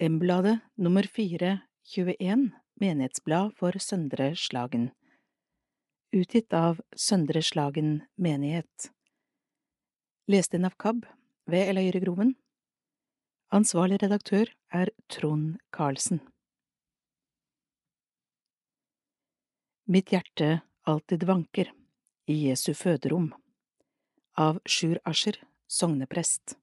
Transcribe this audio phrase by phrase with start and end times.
[0.00, 4.90] M-bladet nummer fire 21 Menighetsblad for Søndre Slagen
[6.14, 8.92] Utgitt av Søndre Slagen menighet.
[10.30, 11.02] Lest inn av KAB
[11.50, 12.30] ved Eløyregroven
[13.58, 16.22] Ansvarlig redaktør er Trond Karlsen.
[19.90, 21.74] Mitt hjerte alltid vanker
[22.30, 23.32] i Jesu føderom.
[24.38, 26.54] Av Sjur Ascher, sogneprest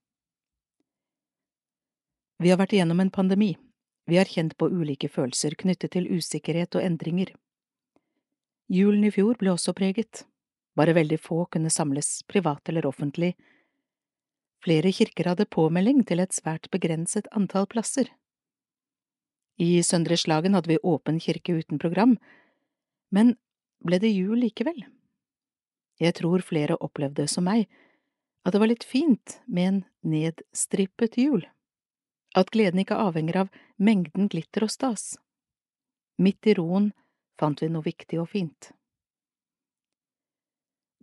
[2.37, 3.53] vi har vært igjennom en pandemi,
[4.05, 7.31] vi har kjent på ulike følelser knyttet til usikkerhet og endringer.
[8.69, 10.25] Julen i fjor ble også preget,
[10.75, 13.33] bare veldig få kunne samles, privat eller offentlig.
[14.65, 18.09] Flere kirker hadde påmelding til et svært begrenset antall plasser.
[19.61, 22.17] I Søndre Slagen hadde vi åpen kirke uten program,
[23.15, 23.37] men
[23.85, 24.83] ble det jul likevel?
[26.01, 27.69] Jeg tror flere opplevde som meg
[28.45, 31.45] at det var litt fint med en nedstrippet jul
[32.35, 35.15] at gleden ikke avhenger av mengden glitter og stas.
[36.19, 36.91] Midt i roen
[37.39, 38.71] fant vi noe viktig og fint.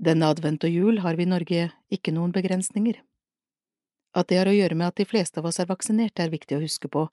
[0.03, 2.97] Denne advent og jul har vi i Norge ikke noen begrensninger.
[4.17, 6.57] At det har å gjøre med at de fleste av oss er vaksinert, er viktig
[6.57, 7.07] å huske på.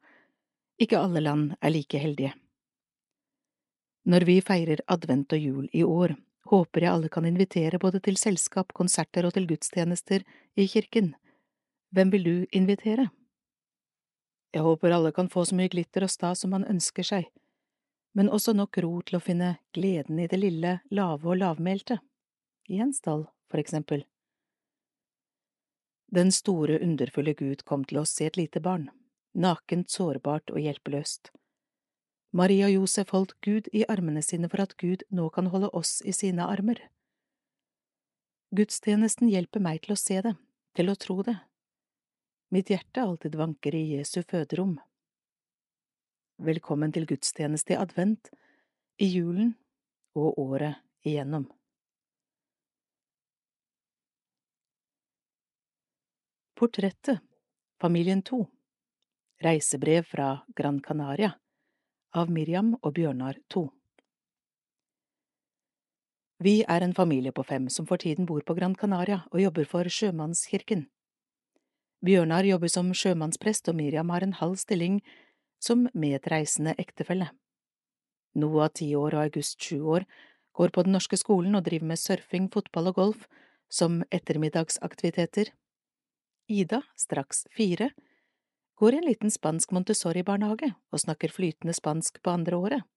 [0.80, 2.34] Ikke alle land er like heldige.
[4.10, 6.16] Når vi feirer advent og jul i år,
[6.50, 10.26] håper jeg alle kan invitere både til selskap, konserter og til gudstjenester
[10.58, 11.14] i kirken.
[11.94, 13.10] Hvem vil du invitere?
[14.54, 17.28] Jeg håper alle kan få så mye glitter og stas som man ønsker seg,
[18.18, 22.00] men også nok ro til å finne gleden i det lille, lave og lavmælte,
[22.70, 24.06] i en stall, for eksempel.
[26.10, 28.88] Den store, underfulle Gud kom til oss i et lite barn,
[29.38, 31.30] nakent, sårbart og hjelpeløst.
[32.34, 36.00] Maria og Josef holdt Gud i armene sine for at Gud nå kan holde oss
[36.06, 36.82] i sine armer.
[38.54, 40.34] Gudstjenesten hjelper meg til å se det,
[40.78, 41.38] til å tro det,
[42.52, 44.80] Mitt hjerte alltid vanker i Jesu føderom.
[46.42, 48.32] Velkommen til gudstjeneste i advent,
[48.98, 49.52] i julen
[50.18, 51.46] og året igjennom.
[56.58, 57.22] Portrettet
[57.78, 58.42] Familien 2
[59.46, 61.36] Reisebrev fra Gran Canaria
[62.18, 63.68] av Miriam og Bjørnar 2
[66.50, 69.70] Vi er en familie på fem som for tiden bor på Gran Canaria og jobber
[69.70, 70.90] for Sjømannskirken.
[72.06, 75.02] Bjørnar jobber som sjømannsprest, og Miriam har en halv stilling
[75.60, 77.30] som medreisende ektefelle.
[78.40, 80.06] Noah, ti år og August, sju år,
[80.56, 83.26] går på den norske skolen og driver med surfing, fotball og golf
[83.70, 85.52] som ettermiddagsaktiviteter.
[86.50, 87.92] Ida, straks fire,
[88.80, 92.88] går i en liten spansk Montessori-barnehage og snakker flytende spansk på andre året.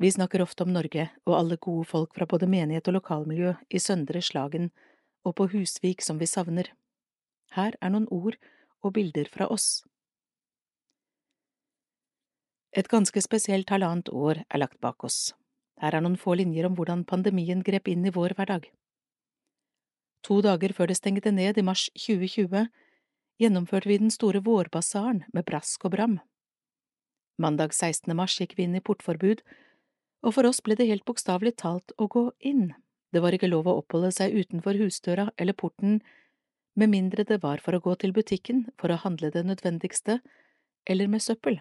[0.00, 3.78] Vi snakker ofte om Norge og alle gode folk fra både menighet og lokalmiljø i
[3.78, 4.70] Søndre Slagen
[5.24, 6.72] og på Husvik som vi savner.
[7.56, 8.36] Her er noen ord
[8.82, 9.82] og bilder fra oss.
[12.70, 15.32] Et ganske spesielt halvannet år er lagt bak oss.
[15.82, 18.68] Her er noen få linjer om hvordan pandemien grep inn i vår hverdag.
[20.28, 22.68] To dager før det stengte ned i mars 2020,
[23.40, 26.18] gjennomførte vi den store vårbasaren med brask og bram.
[27.40, 28.12] Mandag 16.
[28.14, 29.40] mars gikk vi inn i portforbud,
[30.20, 32.74] og for oss ble det helt bokstavelig talt å gå inn.
[33.10, 36.02] Det var ikke lov å oppholde seg utenfor husdøra eller porten
[36.80, 40.20] med mindre det var for å gå til butikken for å handle det nødvendigste,
[40.88, 41.60] eller med søppel.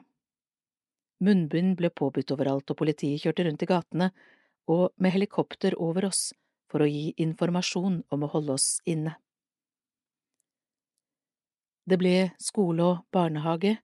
[1.19, 4.11] Munnbind ble påbudt overalt, og politiet kjørte rundt i gatene
[4.71, 6.29] og med helikopter over oss
[6.71, 9.17] for å gi informasjon om å holde oss inne.
[11.89, 13.79] Det ble skole og barnehage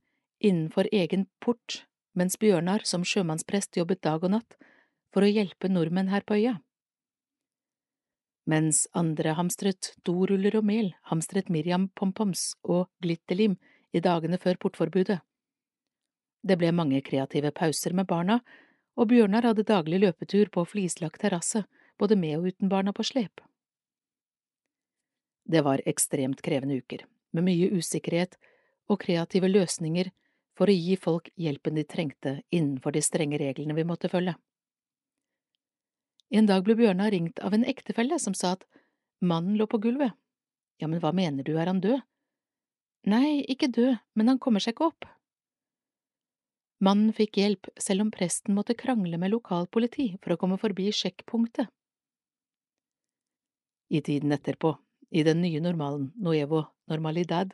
[0.45, 1.81] innenfor egen port,
[2.13, 4.57] mens Bjørnar som sjømannsprest jobbet dag og natt
[5.11, 6.59] for å hjelpe nordmenn her på øya.
[8.45, 13.57] Mens andre hamstret doruller og mel, hamstret Miriam pompoms og glitterlim
[13.95, 15.17] i dagene før portforbudet.
[16.45, 18.39] Det ble mange kreative pauser med barna,
[18.95, 21.63] og Bjørnar hadde daglig løpetur på flislagt terrasse,
[21.97, 23.41] både med og uten barna på slep.
[25.45, 28.37] Det var ekstremt krevende uker, med mye usikkerhet
[28.89, 30.11] og kreative løsninger
[30.57, 34.35] for å gi folk hjelpen de trengte innenfor de strenge reglene vi måtte følge.
[36.33, 38.65] En dag ble Bjørnar ringt av en ektefelle som sa at
[39.21, 40.15] mannen lå på gulvet.
[40.81, 42.01] Ja, men hva mener du, er han død?
[43.05, 45.05] Nei, ikke død, men han kommer seg ikke opp.
[46.83, 51.69] Mannen fikk hjelp selv om presten måtte krangle med lokalpoliti for å komme forbi sjekkpunktet.
[53.93, 54.73] I tiden etterpå,
[55.13, 57.53] i den nye normalen, Nuevo Normalidad,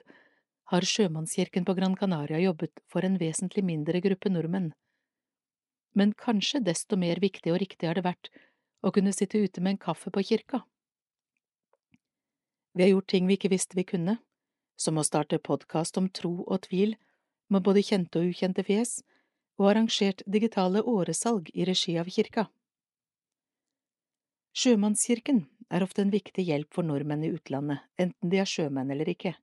[0.72, 4.72] har sjømannskirken på Gran Canaria jobbet for en vesentlig mindre gruppe nordmenn.
[5.94, 8.32] Men kanskje desto mer viktig og riktig har det vært
[8.82, 10.64] å kunne sitte ute med en kaffe på kirka.
[12.74, 14.18] Vi har gjort ting vi ikke visste vi kunne,
[14.80, 16.96] som å starte podkast om tro og tvil,
[17.52, 19.02] med både kjente og ukjente fjes,
[19.60, 22.48] og arrangert digitale åresalg i regi av kirka.
[24.58, 29.12] Sjømannskirken er ofte en viktig hjelp for nordmenn i utlandet, enten de er sjømenn eller
[29.12, 29.36] ikke.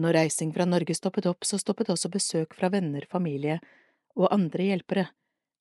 [0.00, 3.58] Når reising fra Norge stoppet opp, så stoppet også besøk fra venner, familie
[4.16, 5.10] og andre hjelpere,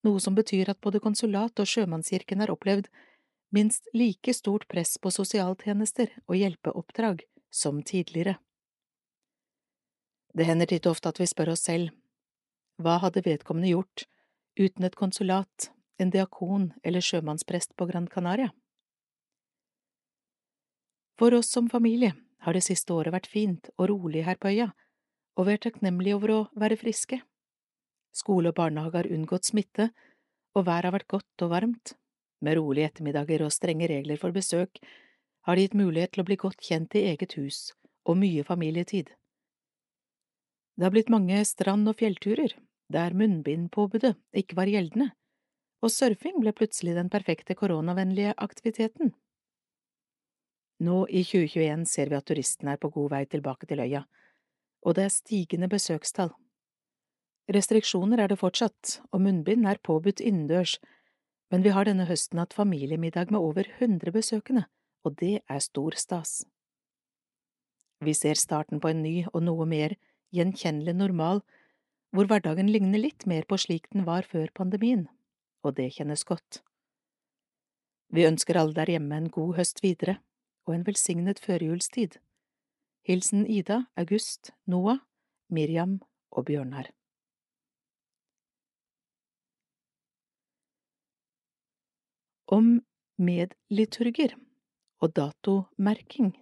[0.06, 2.90] noe som betyr at både konsulat og sjømannskirken har opplevd
[3.52, 8.38] minst like stort press på sosialtjenester og hjelpeoppdrag som tidligere.
[10.34, 11.92] Det hender titt ofte at vi spør oss selv,
[12.80, 14.06] hva hadde vedkommende gjort
[14.60, 15.70] uten et konsulat,
[16.00, 18.50] en diakon eller sjømannsprest på Gran Canaria?
[21.20, 24.72] For oss som familie har det siste året vært fint og rolig her på øya,
[25.38, 27.20] og vi er takknemlige over å være friske.
[28.12, 29.92] Skole og barnehage har unngått smitte,
[30.56, 31.94] og været har vært godt og varmt.
[32.42, 34.82] Med rolige ettermiddager og strenge regler for besøk
[35.46, 37.72] har det gitt mulighet til å bli godt kjent i eget hus
[38.10, 39.12] og mye familietid.
[40.76, 42.56] Det har blitt mange strand- og fjellturer
[42.92, 45.12] der munnbindpåbudet ikke var gjeldende,
[45.82, 49.14] og surfing ble plutselig den perfekte koronavennlige aktiviteten.
[50.82, 54.04] Nå i 2021 ser vi at turistene er på god vei tilbake til øya,
[54.82, 56.34] og det er stigende besøkstall.
[57.52, 60.78] Restriksjoner er det fortsatt, og munnbind er påbudt innendørs,
[61.52, 64.68] men vi har denne høsten hatt familiemiddag med over 100 besøkende,
[65.04, 66.46] og det er stor stas.
[68.02, 69.98] Vi ser starten på en ny og noe mer
[70.32, 71.42] gjenkjennelig normal,
[72.16, 75.08] hvor hverdagen ligner litt mer på slik den var før pandemien,
[75.64, 76.62] og det kjennes godt.
[78.12, 80.18] Vi ønsker alle der hjemme en god høst videre,
[80.68, 82.18] og en velsignet førjulstid.
[83.08, 85.04] Hilsen Ida, August, Noah,
[85.50, 86.00] Miriam
[86.32, 86.92] og Bjørnar.
[92.52, 92.82] Om
[93.16, 94.34] medliturger
[95.00, 96.34] og datomerking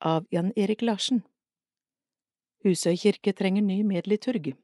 [0.00, 1.18] av Jan Erik Larsen
[2.64, 4.54] Husøy kirke trenger ny medliturg.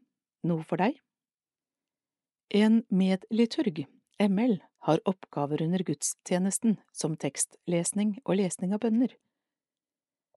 [0.48, 0.94] Noe for deg?
[2.56, 3.82] En medliturg,
[4.24, 4.54] ML,
[4.88, 9.12] har oppgaver under gudstjenesten som tekstlesning og lesning av bønner.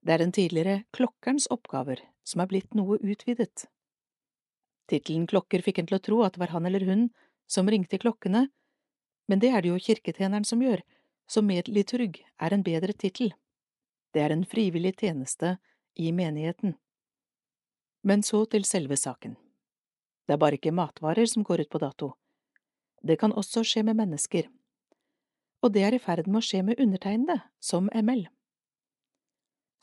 [0.04, 3.70] Det er den tidligere klokkerens oppgaver som er blitt noe utvidet.
[4.92, 7.08] Tittelen klokker fikk en til å tro at det var han eller hun
[7.48, 8.50] som ringte klokkene,
[9.28, 10.82] men det er det jo kirketjeneren som gjør,
[11.28, 13.32] så medliturg er en bedre tittel.
[14.14, 15.58] Det er en frivillig tjeneste
[15.96, 16.76] i menigheten.
[18.04, 19.38] Men så til selve saken.
[20.28, 22.14] Det er bare ikke matvarer som går ut på dato.
[23.04, 24.48] Det kan også skje med mennesker.
[25.64, 28.28] Og det er i ferd med å skje med undertegnede, som ML.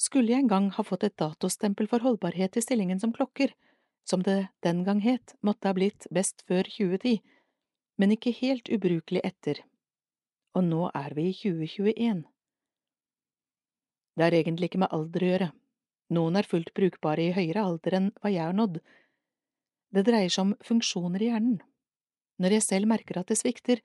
[0.01, 3.53] Skulle jeg en gang ha fått et datostempel for holdbarhet i stillingen som klokker,
[4.09, 7.21] som det den gang het, måtte ha blitt best før 2010,
[8.00, 9.61] men ikke helt ubrukelig etter.
[10.56, 12.23] Og nå er vi i 2021.
[14.17, 15.49] Det har egentlig ikke med alder å gjøre.
[16.17, 18.81] Noen er fullt brukbare i høyere alder enn hva jeg har nådd.
[19.94, 21.58] Det dreier seg om funksjoner i hjernen.
[22.41, 23.82] Når jeg selv merker at det svikter,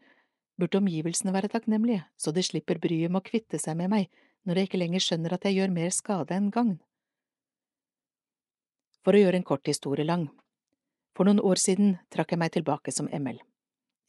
[0.55, 4.07] burde omgivelsene være takknemlige, så de slipper bryet med å kvitte seg med meg
[4.45, 6.77] når jeg ikke lenger skjønner at jeg gjør mer skade enn gagn.
[9.03, 10.29] For å gjøre en kort historie lang,
[11.17, 13.41] for noen år siden trakk jeg meg tilbake som ML.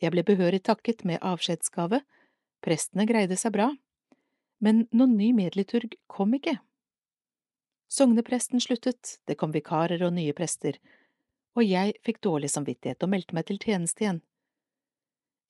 [0.03, 2.03] Jeg ble behørig takket med avskjedsgave,
[2.65, 3.71] prestene greide seg bra,
[4.61, 6.59] men noen ny medliturg kom ikke.
[7.93, 10.79] Sognepresten sluttet, det kom vikarer og nye prester,
[11.57, 14.21] og jeg fikk dårlig samvittighet og meldte meg til tjeneste igjen.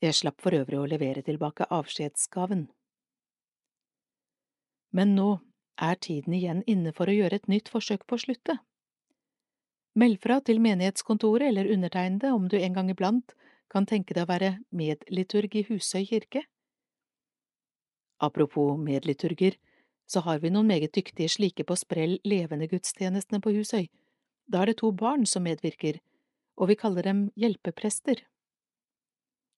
[0.05, 2.67] Jeg slapp for øvrig å levere tilbake avskjedsgaven.
[4.93, 5.31] Men nå
[5.83, 8.59] er tiden igjen inne for å gjøre et nytt forsøk på å slutte.
[9.97, 13.33] Meld fra til menighetskontoret eller undertegnede om du en gang iblant
[13.73, 16.45] kan tenke deg å være medliturg i Husøy kirke.
[18.23, 19.57] Apropos medliturger,
[20.07, 23.89] så har vi noen meget dyktige slike på sprell levende gudstjenestene på Husøy.
[24.47, 25.99] Da er det to barn som medvirker,
[26.57, 28.23] og vi kaller dem hjelpeprester.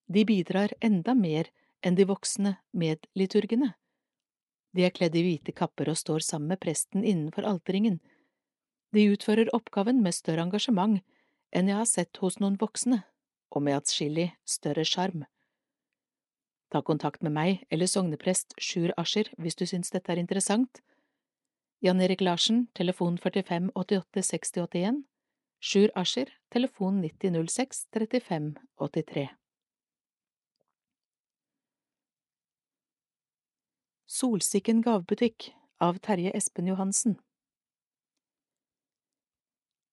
[0.08, 1.50] De bidrar enda mer
[1.84, 3.74] enn de voksne medliturgene.
[4.72, 8.00] De er kledd i hvite kapper og står sammen med presten innenfor alterringen.
[8.92, 11.02] De utfører oppgaven med større engasjement
[11.52, 13.02] enn jeg har sett hos noen voksne,
[13.50, 15.24] og med atskillig større sjarm.
[16.68, 20.82] Ta kontakt med meg eller sogneprest Sjur Ascher hvis du syns dette er interessant.
[21.80, 25.02] Jan Erik Larsen, telefon 45 88 60 81,
[25.60, 29.28] Sjur Ascher, telefon 90 06 35 83.
[34.08, 35.52] Solsikken gavebutikk
[35.84, 37.18] av Terje Espen Johansen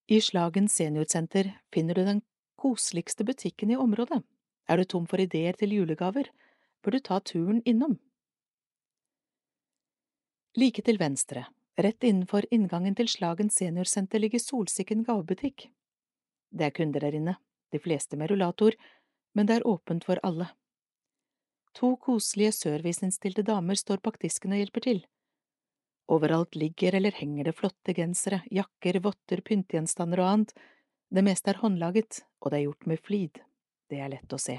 [0.07, 2.21] I Slagen seniorsenter finner du den
[2.59, 4.21] koseligste butikken i området.
[4.67, 6.31] Er du tom for ideer til julegaver,
[6.83, 7.97] bør du ta turen innom.
[10.55, 11.45] Like til venstre,
[11.77, 15.67] rett innenfor inngangen til Slagen seniorsenter ligger Solsikken gavebutikk.
[16.55, 17.35] Det er kunder der inne,
[17.71, 18.77] de fleste med rullator,
[19.35, 20.47] men det er åpent for alle.
[21.75, 25.01] To koselige serviceinnstilte damer står bak disken og hjelper til.
[26.07, 30.53] Overalt ligger eller henger det flotte gensere, jakker, votter, pyntegjenstander og annet,
[31.15, 33.43] det meste er håndlaget, og det er gjort med flid,
[33.89, 34.57] det er lett å se.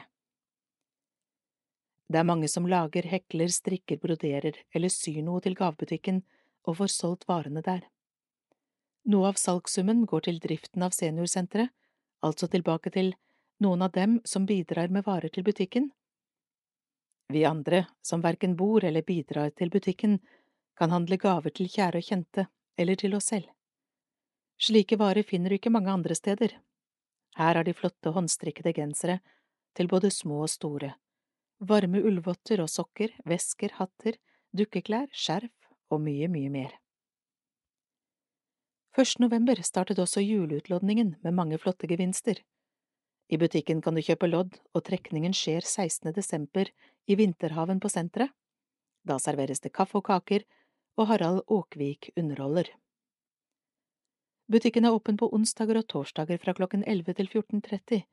[2.07, 6.23] Det er mange som lager, hekler, strikker, broderer eller syr noe til gavebutikken
[6.67, 7.83] og får solgt varene der.
[9.11, 11.71] Noe av salgssummen går til driften av seniorsenteret,
[12.27, 13.13] altså tilbake til
[13.63, 15.91] noen av dem som bidrar med varer til butikken.
[17.33, 20.21] Vi andre, som verken bor eller bidrar til butikken,
[20.79, 22.47] kan handle gaver til kjære og kjente,
[22.79, 23.51] eller til oss selv.
[24.57, 26.55] Slike varer finner du ikke mange andre steder.
[27.37, 29.21] Her har de flotte håndstrikkede gensere,
[29.77, 30.95] til både små og store,
[31.61, 34.17] varme ullvotter og sokker, vesker, hatter,
[34.57, 35.53] dukkeklær, skjerf
[35.93, 36.73] og mye, mye mer.
[38.97, 39.19] 1.
[39.21, 42.41] november startet også juleutlodningen med mange flotte gevinster.
[43.29, 46.15] I butikken kan du kjøpe lodd, og trekningen skjer 16.
[46.17, 46.71] desember
[47.05, 48.33] i Vinterhaven på senteret.
[49.05, 50.47] Da serveres det kaffe og kaker,
[50.97, 52.71] og Harald Åkvik underholder.
[54.47, 58.05] Butikken er åpen på onsdager og torsdager fra klokken 11 til 14.30,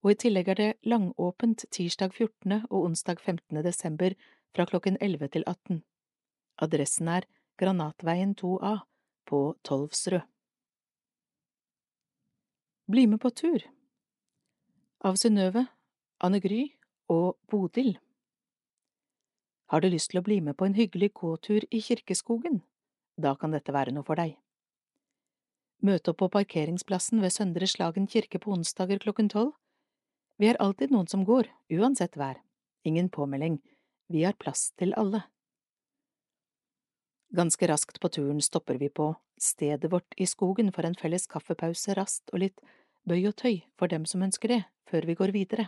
[0.00, 2.62] og i tillegg er det langåpent tirsdag 14.
[2.70, 3.60] og onsdag 15.
[3.66, 4.14] desember
[4.56, 5.82] fra klokken 11 til 18.
[6.64, 7.26] Adressen er
[7.60, 8.78] Granatveien 2A
[9.28, 10.24] på Tolvsrød.
[12.88, 13.60] Bli med på tur
[15.04, 15.66] Av Synnøve,
[16.20, 16.62] Anne Gry
[17.12, 17.98] og Bodil
[19.68, 22.62] Har du lyst til å bli med på en hyggelig gåtur i Kirkeskogen?
[23.20, 24.36] Da kan dette være noe for deg.
[25.84, 29.52] Møte opp på parkeringsplassen ved Søndre Slagen kirke på onsdager klokken tolv.
[30.40, 32.40] Vi er alltid noen som går, uansett vær.
[32.88, 33.58] Ingen påmelding.
[34.08, 35.26] Vi har plass til alle.
[37.34, 39.10] Ganske raskt på turen stopper vi på
[39.40, 42.60] stedet vårt i skogen for en felles kaffepause, rast og litt
[43.04, 45.66] bøy og tøy for dem som ønsker det, før vi går videre.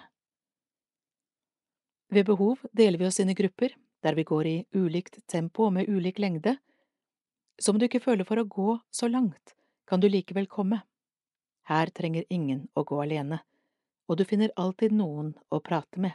[2.08, 5.74] Ved behov deler vi oss inn i grupper, der vi går i ulikt tempo og
[5.76, 6.56] med ulik lengde,
[7.58, 9.54] Som du ikke føler for å gå så langt,
[9.86, 10.82] kan du likevel komme.
[11.66, 13.40] Her trenger ingen å gå alene,
[14.06, 16.14] og du finner alltid noen å prate med.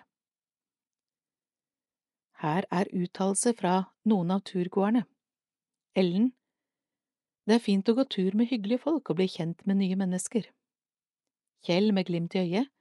[2.42, 3.74] Her er uttalelse fra
[4.08, 5.04] noen av turgåerne.
[5.96, 6.32] Ellen
[7.46, 10.48] Det er fint å gå tur med hyggelige folk og bli kjent med nye mennesker.
[11.68, 12.72] Kjell med glimt i øyet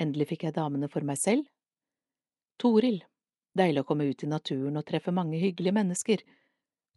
[0.00, 1.46] Endelig fikk jeg damene for meg selv.
[2.58, 3.04] Toril
[3.54, 6.24] Deilig å komme ut i naturen og treffe mange hyggelige mennesker.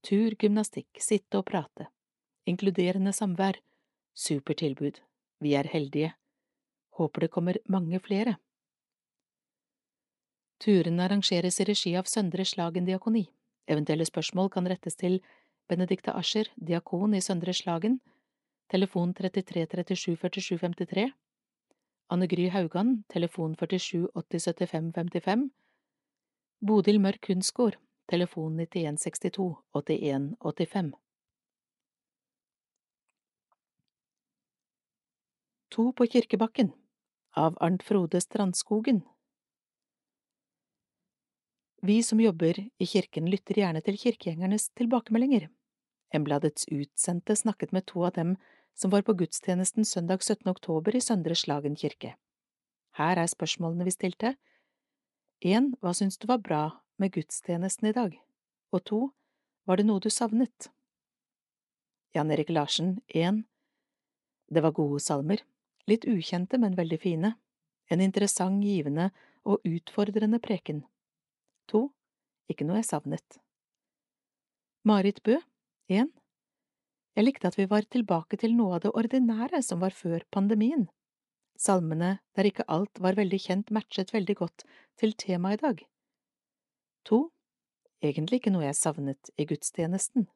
[0.02, 1.92] Tur, gymnastikk, sitte og prate.
[2.48, 3.60] Inkluderende samvær.
[4.16, 5.02] Supertilbud.
[5.44, 6.14] Vi er heldige.
[6.96, 8.38] Håper det kommer mange flere.
[10.64, 13.26] Turene arrangeres i regi av Søndre Slagen diakoni.
[13.68, 15.20] Eventuelle spørsmål kan rettes til
[15.68, 18.00] Benedicte Ascher, diakon i Søndre Slagen,
[18.72, 21.12] telefon 33 37 47 53,
[22.10, 25.50] Anne Gry Haugan, telefon 47 80 75 55,
[26.64, 27.76] Bodil Mørk Kunstgård,
[28.08, 30.96] telefon 91 62 81 85.
[35.78, 36.72] To på kirkebakken
[37.38, 39.02] av Arnt Frode Strandskogen
[41.82, 45.44] Vi som jobber i kirken lytter gjerne til kirkegjengernes tilbakemeldinger.
[46.10, 48.32] Embladets utsendte snakket med to av dem
[48.74, 50.50] som var på gudstjenesten søndag 17.
[50.50, 52.16] oktober i Søndre Slagen kirke.
[52.98, 54.32] Her er spørsmålene vi stilte.
[55.46, 56.64] En, hva syns du var bra
[56.98, 58.16] med gudstjenesten i dag?
[58.74, 59.04] Og to,
[59.70, 60.72] var det noe du savnet?
[62.18, 63.44] Jan Erik Larsen, 1.
[64.50, 65.46] det var gode salmer,
[65.88, 67.34] litt ukjente, men veldig fine,
[67.92, 69.10] en interessant, givende
[69.48, 70.84] og utfordrende preken.
[71.72, 71.88] To,
[72.52, 73.40] ikke noe jeg savnet.
[74.88, 75.40] Marit Bø,
[75.92, 76.12] én,
[77.18, 80.86] jeg likte at vi var tilbake til noe av det ordinære som var før pandemien.
[81.58, 84.66] Salmene der ikke alt var veldig kjent, matchet veldig godt
[85.02, 85.80] til temaet i dag.
[87.10, 87.20] To,
[88.06, 90.28] egentlig ikke noe jeg savnet i gudstjenesten.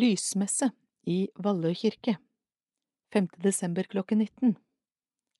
[0.00, 0.70] Lysmesse
[1.04, 2.14] i Vallø kirke
[3.12, 3.26] 5.
[3.44, 4.54] desember klokken 19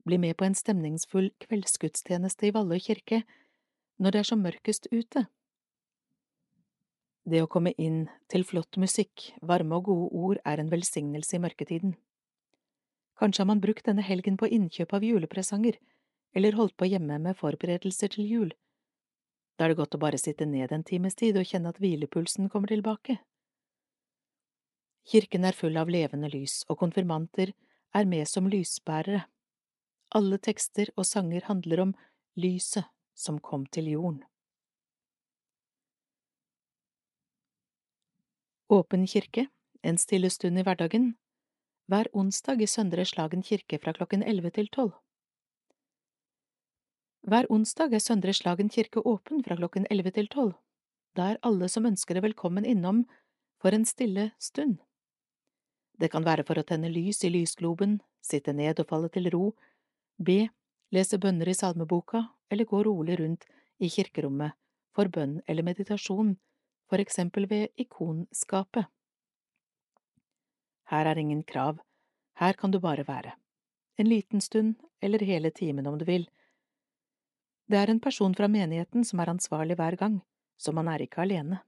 [0.05, 3.23] Bli med på en stemningsfull kveldsgudstjeneste i Vallø kirke
[3.97, 5.23] når det er som mørkest ute.
[7.25, 11.43] Det å komme inn til flott musikk, varme og gode ord er en velsignelse i
[11.47, 11.97] mørketiden.
[13.23, 15.81] Kanskje har man brukt denne helgen på innkjøp av julepresanger,
[16.37, 18.55] eller holdt på hjemme med forberedelser til jul.
[19.57, 22.53] Da er det godt å bare sitte ned en times tid og kjenne at hvilepulsen
[22.53, 23.23] kommer tilbake.
[25.07, 27.53] Kirken er full av levende lys, og konfirmanter
[27.95, 29.25] er med som lysbærere.
[30.15, 31.95] Alle tekster og sanger handler om
[32.37, 34.23] lyset som kom til jorden.
[38.71, 39.49] Åpen kirke
[39.83, 41.15] en stille stund i hverdagen,
[41.91, 44.93] hver onsdag i Søndre Slagen kirke fra klokken elleve til tolv.
[47.27, 50.55] Hver onsdag er Søndre Slagen kirke åpen fra klokken elleve til tolv.
[51.17, 53.03] Da er alle som ønsker det velkommen innom
[53.61, 54.79] for en stille stund.
[56.01, 59.51] Det kan være for å tenne lys i lysgloben, sitte ned og falle til ro,
[60.17, 60.47] be,
[60.97, 63.45] lese bønner i salmeboka eller gå rolig rundt
[63.79, 64.57] i kirkerommet
[64.97, 66.35] for bønn eller meditasjon,
[66.89, 68.89] for eksempel ved ikonskapet.
[70.91, 71.79] Her er ingen krav,
[72.41, 73.37] her kan du bare være,
[74.01, 76.25] en liten stund eller hele timen om du vil.
[77.71, 80.19] Det er en person fra menigheten som er ansvarlig hver gang,
[80.59, 81.61] så man er ikke alene.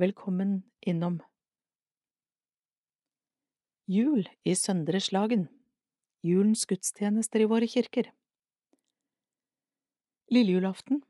[0.00, 1.20] Velkommen innom.
[3.86, 5.42] Jul i Søndre Slagen.
[6.24, 8.06] Julens gudstjenester i våre kirker.
[10.32, 11.02] Lillejulaften.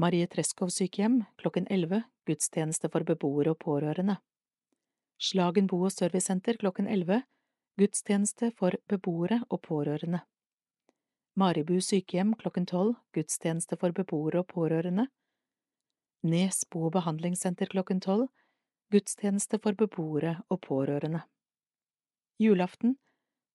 [0.00, 4.14] Marie Treskov sykehjem klokken 11 gudstjeneste for beboere og pårørende.
[5.20, 7.18] Slagen bo- og servicesenter klokken 11
[7.76, 10.22] gudstjeneste for beboere og pårørende.
[11.36, 15.04] Maribu sykehjem klokken 12 gudstjeneste for beboere og pårørende.
[16.22, 18.30] Nes bo- og behandlingssenter klokken 12
[18.88, 21.20] gudstjeneste for beboere og pårørende
[22.40, 22.94] Julaften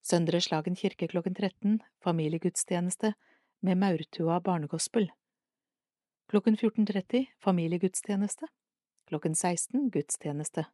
[0.02, 3.14] Søndre Slagen kirke klokken 13 familiegudstjeneste
[3.60, 5.08] med Maurtua barnegospel.
[6.30, 8.46] Klokken 14.30 familiegudstjeneste.
[9.08, 10.64] Klokken 16 gudstjeneste.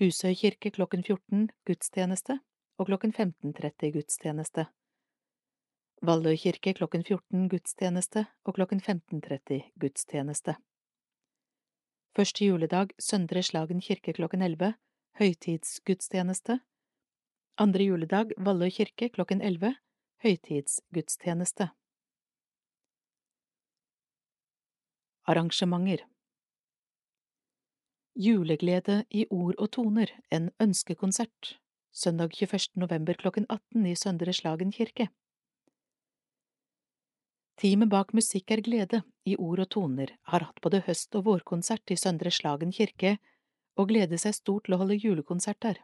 [0.00, 2.36] Husøy kirke klokken 14 gudstjeneste
[2.76, 4.66] og klokken 15.30 gudstjeneste.
[6.02, 10.56] Vallø kirke klokken 14 gudstjeneste og klokken 15.30 gudstjeneste.
[12.12, 14.74] Første juledag Søndre Slagen kirke klokken 11
[15.22, 16.58] høytidsgudstjeneste.
[17.62, 19.76] Andre juledag Vallø kirke klokken 11
[20.24, 21.68] høytidsgudstjeneste.
[25.30, 26.02] Arrangementer
[28.18, 31.52] Juleglede i ord og toner, en ønskekonsert,
[31.94, 32.66] søndag 21.
[32.82, 35.06] november klokken 18 i Søndre Slagen kirke.
[37.62, 41.94] Teamet bak Musikk er glede i ord og toner har hatt både høst- og vårkonsert
[41.94, 43.20] i Søndre Slagen kirke
[43.78, 45.78] og gleder seg stort til å holde julekonsert der.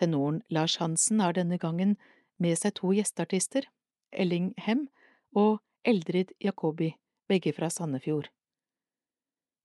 [0.00, 1.96] Tenoren Lars Hansen har denne gangen
[2.42, 3.66] med seg to gjesteartister,
[4.12, 4.88] Elling Hem
[5.36, 6.94] og Eldrid Jacobi,
[7.28, 8.30] begge fra Sandefjord.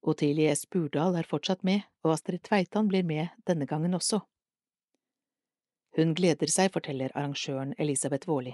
[0.02, 0.66] Otilie S.
[0.66, 4.22] Burdal er fortsatt med, og Astrid Tveitan blir med denne gangen også.
[5.98, 8.54] Hun gleder seg, forteller arrangøren Elisabeth Vårli.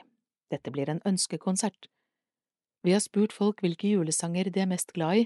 [0.50, 1.90] Dette blir en ønskekonsert.
[2.86, 5.26] Vi har spurt folk hvilke julesanger de er mest glad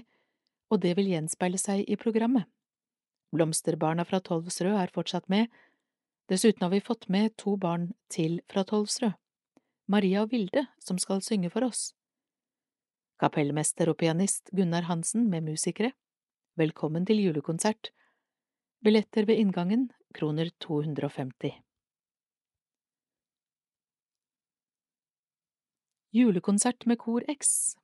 [0.70, 2.48] og det vil gjenspeile seg i programmet.
[3.34, 5.46] Blomsterbarna fra Tolvsrød er fortsatt med,
[6.30, 9.16] dessuten har vi fått med to barn til fra Tolvsrød,
[9.90, 11.90] Maria og Vilde, som skal synge for oss.
[13.18, 15.90] Kapellmester og pianist Gunnar Hansen med musikere.
[16.54, 17.90] Velkommen til julekonsert.
[18.84, 21.58] Billetter ved inngangen, kroner 250.
[26.14, 27.74] Julekonsert med Kor X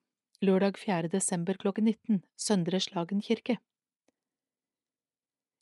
[0.42, 1.10] Lørdag 4.
[1.10, 3.58] desember klokken 19 Søndre Slagen kirke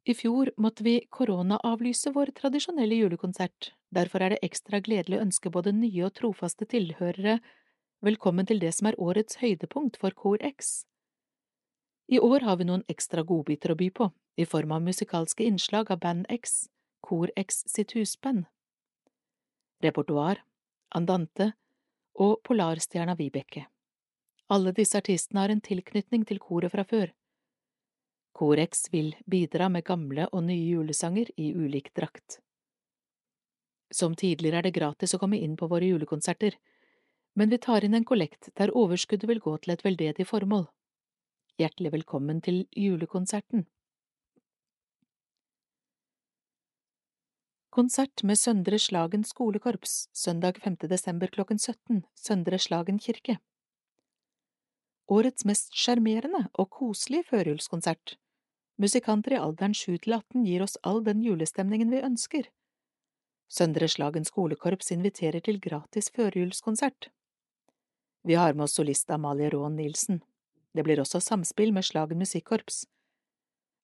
[0.04, 5.52] I fjor måtte vi koronaavlyse vår tradisjonelle julekonsert, derfor er det ekstra gledelig å ønske
[5.52, 7.38] både nye og trofaste tilhørere
[8.04, 10.84] velkommen til det som er årets høydepunkt for Kor X.
[12.12, 15.88] I år har vi noen ekstra godbiter å by på, i form av musikalske innslag
[15.88, 16.66] av Band X,
[17.00, 18.44] Kor X sitt husband.
[19.80, 20.44] Repertoar,
[20.92, 21.54] Andante
[22.20, 23.70] og Polarstjerna Vibeke.
[24.52, 27.08] Alle disse artistene har en tilknytning til koret fra før.
[28.34, 28.58] Kor
[28.90, 32.40] vil bidra med gamle og nye julesanger i ulik drakt.
[33.94, 36.56] Som tidligere er det gratis å komme inn på våre julekonserter,
[37.38, 40.66] men vi tar inn en kollekt der overskuddet vil gå til et veldedig formål.
[41.62, 43.68] Hjertelig velkommen til julekonserten.
[47.70, 50.76] Konsert med Søndre Slagen skolekorps søndag 5.
[50.90, 53.38] desember klokken 17, Søndre Slagen kirke.
[55.06, 58.18] Årets mest sjarmerende og koselige førjulskonsert.
[58.76, 62.48] Musikanter i alderen 7 til 18 gir oss all den julestemningen vi ønsker.
[63.46, 67.10] Søndre Slagen skolekorps inviterer til gratis førjulskonsert.
[68.26, 70.22] Vi har med oss solist Amalie Raan Nilsen.
[70.74, 72.82] Det blir også samspill med Slagen musikkorps.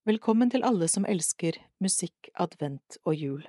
[0.09, 3.47] Velkommen til alle som elsker musikk, advent og jul.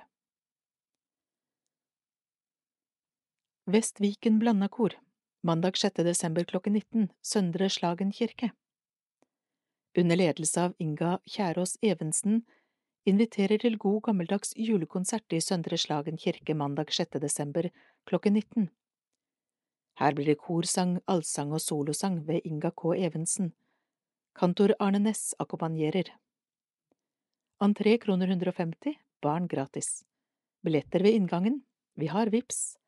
[3.66, 4.94] Vestviken Blandakor
[5.42, 6.04] Mandag 6.
[6.06, 8.52] desember klokken 19 Søndre Slagen kirke
[9.94, 12.38] Under ledelse av Inga Kjærås Evensen
[13.04, 17.18] inviterer til god gammeldags julekonsert i Søndre Slagen kirke mandag 6.
[17.20, 17.68] desember
[18.08, 18.70] klokken 19.
[20.00, 22.94] Her blir det korsang, allsang og solosang ved Inga K.
[22.96, 23.52] Evensen.
[24.32, 26.08] Kantor Arne Næss akkompagnerer.
[27.60, 30.04] Entré kroner 150, barn gratis.
[30.64, 31.62] Billetter ved inngangen.
[32.00, 32.78] Vi har VIPS.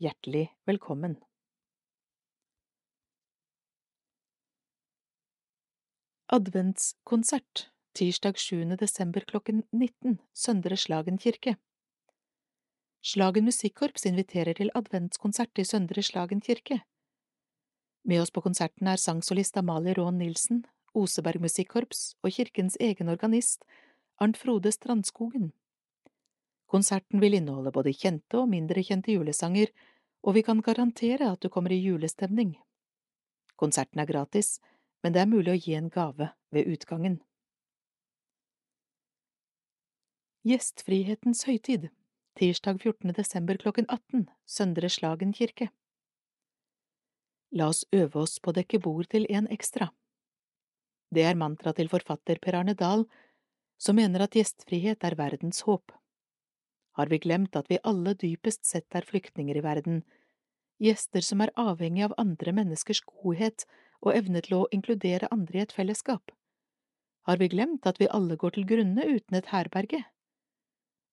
[0.00, 1.20] Hjertelig velkommen.
[6.28, 8.76] Adventskonsert tirsdag 7.
[8.76, 11.52] desember klokken 19, Søndre Slagen kirke.
[12.98, 16.80] Slagen musikkorps inviterer til adventskonsert i Søndre Slagen kirke.
[18.02, 20.64] Med oss på konserten er sangsolist Amalie Raan Nilsen,
[20.98, 23.62] Oseberg musikkorps og kirkens egen organist,
[24.18, 25.52] Arnt Frode Strandskogen.
[26.66, 29.70] Konserten vil inneholde både kjente og mindre kjente julesanger,
[30.26, 32.56] og vi kan garantere at du kommer i julestemning.
[33.54, 34.56] Konserten er gratis,
[35.06, 37.20] men det er mulig å gi en gave ved utgangen.
[40.42, 41.84] Gjestfrihetens høytid
[42.40, 43.12] tirsdag 14.
[43.14, 45.68] desember klokken 18, Søndre Slagen kirke.
[47.54, 49.92] La oss øve oss på å dekke bord til en ekstra.
[51.14, 53.06] Det er mantra til forfatter Per Arne Dahl,
[53.78, 55.94] som mener at gjestfrihet er verdens håp.
[56.98, 60.02] Har vi glemt at vi alle dypest sett er flyktninger i verden,
[60.82, 63.70] gjester som er avhengig av andre menneskers godhet
[64.06, 66.30] og evne til å inkludere andre i et fellesskap?
[67.26, 70.04] Har vi glemt at vi alle går til grunne uten et herberge?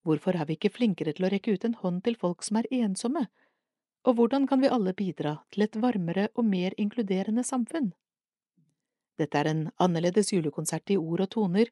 [0.05, 2.69] Hvorfor er vi ikke flinkere til å rekke ut en hånd til folk som er
[2.83, 3.25] ensomme,
[4.03, 7.93] og hvordan kan vi alle bidra til et varmere og mer inkluderende samfunn?
[9.17, 11.71] Dette er en annerledes julekonsert i ord og toner,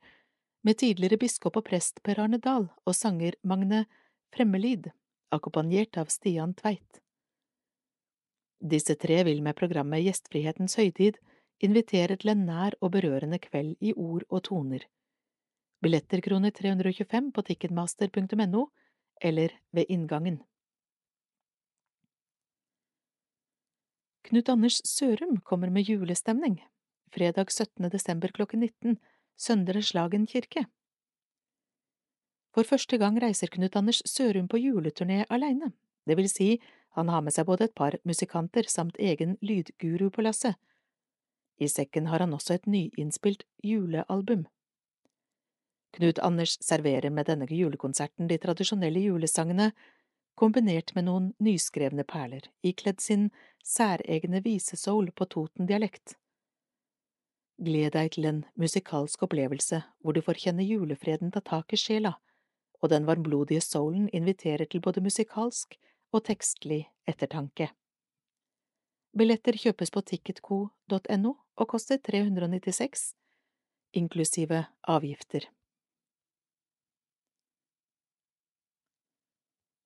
[0.64, 3.86] med tidligere biskop og prest Per Arne Dahl og sanger Magne
[4.32, 4.92] Fremmelid,
[5.34, 7.02] akkompagnert av Stian Tveit.
[8.62, 11.18] Disse tre vil med programmet Gjestfrihetens høytid
[11.66, 14.86] invitere til en nær og berørende kveld i ord og toner.
[15.82, 18.68] Billetter kroner 325 på ticketmaster.no
[19.22, 20.44] eller ved inngangen.
[24.30, 26.60] Knut Anders Sørum kommer med julestemning,
[27.12, 27.90] fredag 17.
[27.90, 29.00] desember klokken 19,
[29.38, 30.68] Søndre Slagen kirke.
[32.54, 35.74] For første gang reiser Knut Anders Sørum på juleturné alene,
[36.06, 36.62] det vil si
[36.98, 40.58] han har med seg både et par musikanter samt egen lydguru på lasset.
[41.62, 44.48] I sekken har han også et nyinnspilt julealbum.
[45.96, 49.72] Knut Anders serverer med denne julekonserten de tradisjonelle julesangene,
[50.40, 53.30] kombinert med noen nyskrevne perler, ikledd sin
[53.64, 56.16] særegne visesoul på Toten-dialekt.
[57.62, 62.16] Gled deg til en musikalsk opplevelse hvor du får kjenne julefreden ta tak i sjela,
[62.82, 65.78] og den varmblodige soulen inviterer til både musikalsk
[66.12, 67.72] og tekstlig ettertanke.
[69.18, 73.12] Billetter kjøpes på ticketco.no og koster 396,
[74.00, 75.50] inklusive avgifter.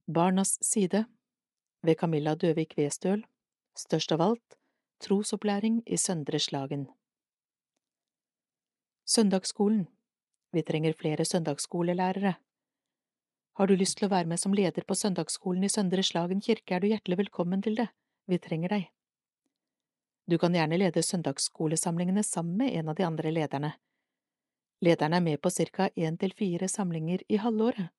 [0.05, 1.05] Barnas side
[1.81, 3.23] ved Camilla Døvik Westøl
[3.75, 4.57] Størst av alt
[5.01, 6.85] trosopplæring i Søndre Slagen
[9.05, 9.87] Søndagsskolen
[10.53, 12.35] Vi trenger flere søndagsskolelærere.
[13.55, 16.75] Har du lyst til å være med som leder på søndagsskolen i Søndre Slagen kirke,
[16.75, 17.85] er du hjertelig velkommen til det.
[18.27, 18.89] Vi trenger deg.
[20.27, 23.69] Du kan gjerne lede søndagsskolesamlingene sammen med en av de andre lederne.
[24.83, 25.87] Lederen er med på ca.
[25.95, 27.93] én til fire samlinger i halvåret.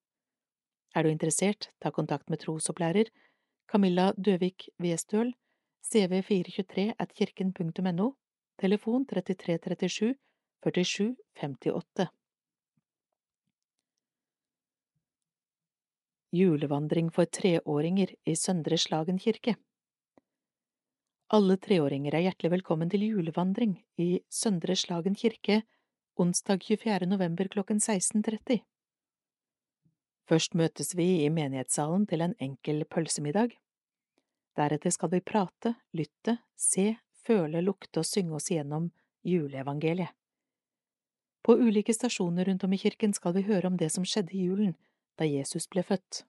[0.95, 3.09] Er du interessert, ta kontakt med trosopplærer
[3.66, 5.33] Camilla Døvik Westøl,
[5.88, 8.12] cv423 at kirken.no,
[8.61, 10.16] telefon 3337
[10.61, 11.16] 47
[16.37, 19.55] Julevandring for treåringer i Søndre Slagen kirke
[21.33, 23.72] Alle treåringer er hjertelig velkommen til julevandring
[24.03, 25.62] i Søndre Slagen kirke
[26.20, 27.09] onsdag 24.
[27.09, 28.59] november klokken 16.30.
[30.29, 33.57] Først møtes vi i menighetssalen til en enkel pølsemiddag.
[34.61, 38.90] Deretter skal vi prate, lytte, se, føle, lukte og synge oss igjennom
[39.25, 40.12] juleevangeliet.
[41.46, 44.51] På ulike stasjoner rundt om i kirken skal vi høre om det som skjedde i
[44.51, 44.77] julen,
[45.18, 46.24] da Jesus ble født.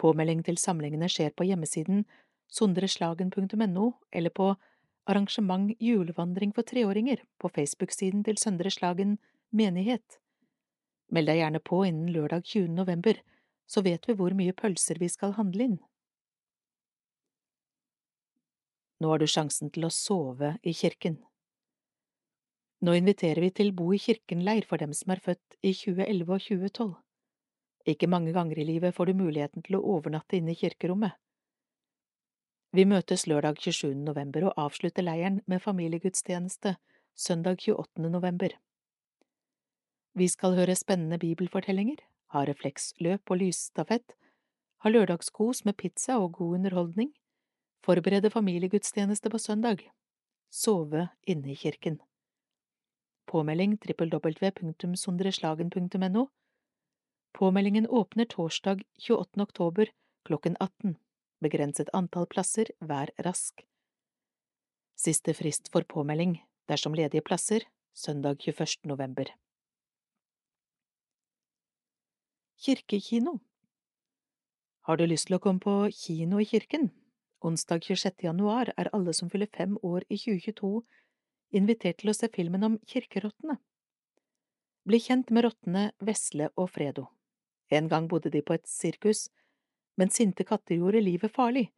[0.00, 2.04] Påmelding til samlingene skjer på hjemmesiden
[2.50, 4.54] sondreslagen.no eller på
[5.06, 9.18] Arrangement julevandring for treåringer på Facebook-siden til Søndre Slagen
[9.52, 10.18] menighet.
[11.12, 12.70] Meld deg gjerne på innen lørdag 20.
[12.72, 13.20] november,
[13.68, 15.76] så vet vi hvor mye pølser vi skal handle inn.
[19.00, 21.18] Nå har du sjansen til å sove i kirken.
[22.84, 26.46] Nå inviterer vi til Bo i kirken-leir for dem som er født i 2011 og
[26.48, 26.94] 2012.
[27.84, 31.12] Ikke mange ganger i livet får du muligheten til å overnatte inne i kirkerommet.
[32.74, 33.94] Vi møtes lørdag 27.
[34.02, 36.74] november og avslutter leiren med familiegudstjeneste
[37.14, 38.08] søndag 28.
[38.10, 38.56] november.
[40.14, 41.98] Vi skal høre spennende bibelfortellinger,
[42.34, 44.14] ha refleksløp og lysstafett,
[44.82, 47.10] ha lørdagskos med pizza og god underholdning,
[47.84, 49.78] forberede familiegudstjeneste på søndag,
[50.50, 52.00] sove inne i kirken.
[53.26, 56.28] Påmelding www.sondreslagen.no
[57.34, 59.42] Påmeldingen åpner torsdag 28.
[59.42, 59.90] oktober
[60.22, 60.96] klokken 18.
[61.40, 63.64] Begrenset antall plasser, vær rask.
[64.94, 66.36] Siste frist for påmelding,
[66.70, 68.86] dersom ledige plasser, søndag 21.
[68.86, 69.32] november.
[72.62, 73.40] Kirkekino
[74.86, 76.92] Har du lyst til å komme på kino i kirken?
[77.42, 78.14] Onsdag 26.
[78.28, 80.72] januar er alle som fyller fem år i 2022
[81.58, 83.58] invitert til å se filmen om kirkerottene.
[84.86, 87.08] Bli kjent med rottene Vesle og Fredo.
[87.70, 89.28] En gang bodde de på et sirkus,
[89.96, 91.70] men sinte katter gjorde livet farlig,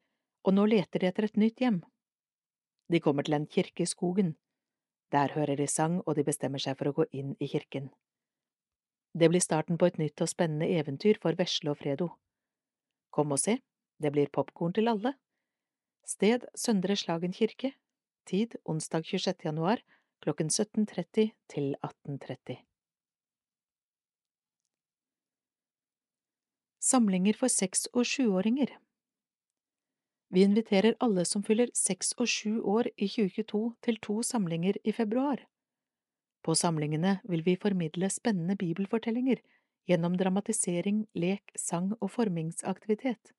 [0.44, 1.83] og nå leter de etter et nytt hjem.
[2.90, 4.35] De kommer til en kirke i skogen.
[5.12, 7.90] Der hører de sang, og de bestemmer seg for å gå inn i kirken.
[9.16, 12.11] Det blir starten på et nytt og spennende eventyr for Vesle og Fredo.
[13.11, 13.59] Kom og se,
[14.03, 15.14] det blir popkorn til alle.
[16.07, 17.72] Sted Søndre Slagen kirke,
[18.27, 19.35] Tid onsdag 26.
[19.44, 19.83] januar
[20.18, 22.65] klokken 17.30 til 18.30.
[26.87, 28.70] Samlinger for seks- og sjuåringer
[30.31, 34.94] Vi inviterer alle som fyller seks og sju år i 2022 til to samlinger i
[34.94, 35.42] februar.
[36.46, 39.42] På samlingene vil vi formidle spennende bibelfortellinger
[39.90, 43.35] gjennom dramatisering, lek, sang og formingsaktivitet.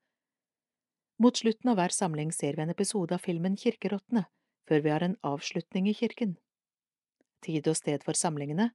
[1.17, 4.27] Mot slutten av hver samling ser vi en episode av filmen Kirkerottene,
[4.67, 6.35] før vi har en avslutning i kirken.
[7.47, 8.73] Tid og sted for samlingene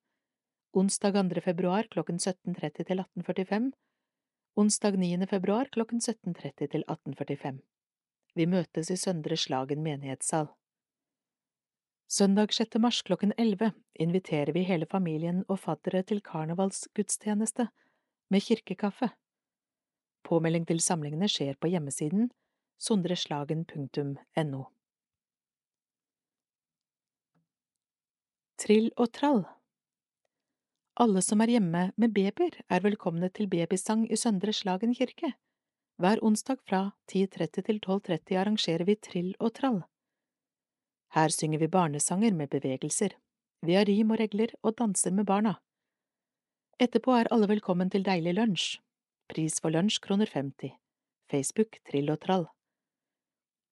[0.73, 1.45] Onsdag 2.
[1.45, 3.73] februar klokken 17.30 til 18.45
[4.55, 5.27] Onsdag 9.
[5.27, 7.61] februar klokken 17.30 til 18.45
[8.35, 10.51] Vi møtes i Søndre Slagen menighetssal.
[12.05, 12.77] Søndag 6.
[12.77, 17.67] mars klokken 11 inviterer vi hele familien og faddere til karnevalsgudstjeneste
[18.29, 19.09] med kirkekaffe.
[20.29, 22.29] Påmelding til samlingene skjer på hjemmesiden
[22.77, 24.63] sondreslagen.no.
[28.61, 29.47] Trill og trall
[31.01, 35.33] Alle som er hjemme med babyer, er velkomne til babysang i Søndre Slagen kirke.
[35.97, 39.81] Hver onsdag fra 10.30 til 12.30 arrangerer vi trill og trall.
[41.17, 43.17] Her synger vi barnesanger med bevegelser.
[43.63, 45.55] Vi har rim og regler og danser med barna.
[46.81, 48.77] Etterpå er alle velkommen til deilig lunsj.
[49.33, 50.77] Pris for lunsj kroner 50.
[51.31, 52.47] Facebook Trill og trall.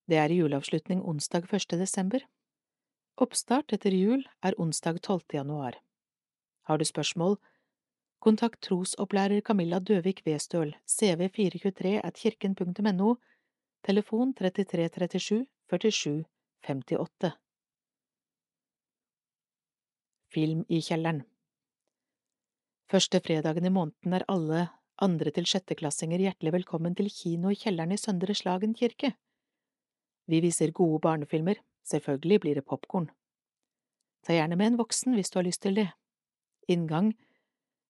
[0.08, 1.76] Det er juleavslutning onsdag 1.
[1.76, 2.24] desember.
[3.20, 5.20] Oppstart etter jul er onsdag 12.
[5.34, 5.76] januar.
[6.68, 7.36] Har du spørsmål?
[8.20, 13.14] Kontakt trosopplærer Camilla Døvik Westøl, cv423 at kirken.no,
[13.84, 16.24] telefon 3337 47
[16.68, 17.32] 58.
[20.34, 21.22] Film i kjelleren
[22.90, 24.68] Første fredagen i måneden er alle
[25.00, 29.14] andre til sjetteklassinger hjertelig velkommen til kino i kjelleren i Søndre Slagen kirke.
[30.26, 31.54] Vi viser gode barnefilmer,
[31.90, 33.08] Selvfølgelig blir det popkorn.
[34.22, 35.88] Ta gjerne med en voksen hvis du har lyst til det.
[36.70, 37.12] Inngang.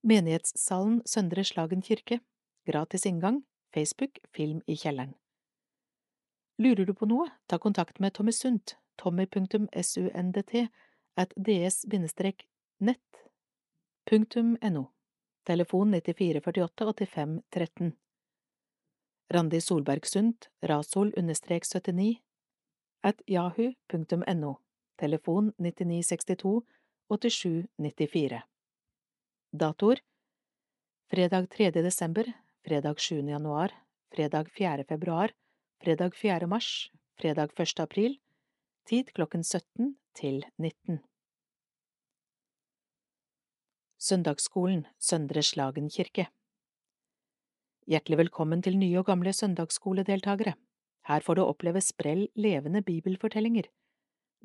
[0.03, 2.21] Menighetssalen Søndre Slagen kirke.
[2.67, 3.43] Gratis inngang.
[3.75, 5.15] Facebook Film i kjelleren.
[6.59, 10.69] Lurer du på noe, ta kontakt med Tommy Sundt, tommy.sundt
[11.17, 11.81] at ds-nett.no
[15.47, 17.93] Telefon 9448 85 13
[19.31, 22.17] Randi Solberg Sundt, rasol-79,
[23.03, 24.55] at yahoo.no,
[24.99, 26.63] telefon 9962
[27.09, 28.50] 8794.
[29.53, 29.99] Datoer
[31.11, 31.71] Fredag 3.
[31.71, 32.33] desember,
[32.63, 33.29] fredag 7.
[33.29, 33.73] januar,
[34.15, 34.85] fredag 4.
[34.85, 35.33] februar,
[35.83, 36.47] fredag 4.
[36.47, 37.81] mars, fredag 1.
[37.81, 38.21] april,
[38.87, 41.01] tid klokken 17 til 19.
[43.99, 46.29] Søndagsskolen Søndre Slagen kirke
[47.91, 50.55] Hjertelig velkommen til nye og gamle søndagsskoledeltakere.
[51.11, 53.67] Her får du oppleve sprell levende bibelfortellinger.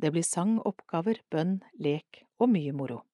[0.02, 3.06] Det blir sang, oppgaver, bønn, lek og mye moro.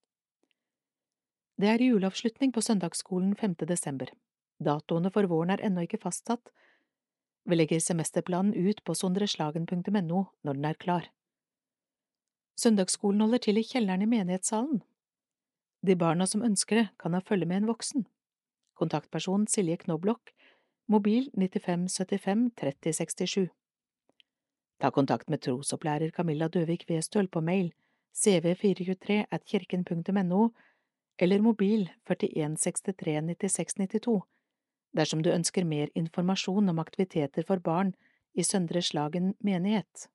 [1.61, 3.51] Det er juleavslutning på søndagsskolen 5.
[3.69, 4.09] desember.
[4.57, 6.49] Datoene for våren er ennå ikke fastsatt.
[7.45, 11.09] Vi legger semesterplanen ut på sondreslagen.no når den er klar.
[12.57, 14.81] Søndagsskolen holder til i kjelleren i menighetssalen.
[15.85, 18.07] De barna som ønsker det, kan ha følge med en voksen.
[18.73, 20.33] Kontaktperson Silje Knoblokk
[20.89, 23.47] mobil 95 75 30 67.
[24.81, 27.69] Ta kontakt med trosopplærer Camilla Døvik Westøl på mail
[28.17, 30.49] cv423 at kirken.no
[31.17, 34.21] eller mobil 41 63 96 92
[34.97, 37.93] dersom du ønsker mer informasjon om aktiviteter for barn
[38.33, 40.07] i Søndre Slagen menighet.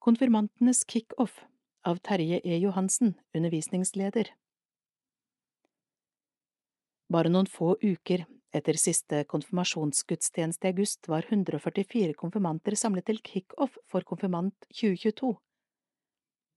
[0.00, 1.42] Konfirmantenes kickoff
[1.82, 2.58] av Terje E.
[2.62, 4.32] Johansen, undervisningsleder
[7.12, 8.24] bare noen få uker
[8.56, 15.34] Etter siste konfirmasjonsgudstjeneste i august var 144 konfirmanter samlet til kickoff for Konfirmant 2022.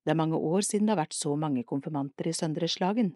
[0.04, 3.14] Det er mange år siden det har vært så mange konfirmanter i Søndre Slagen.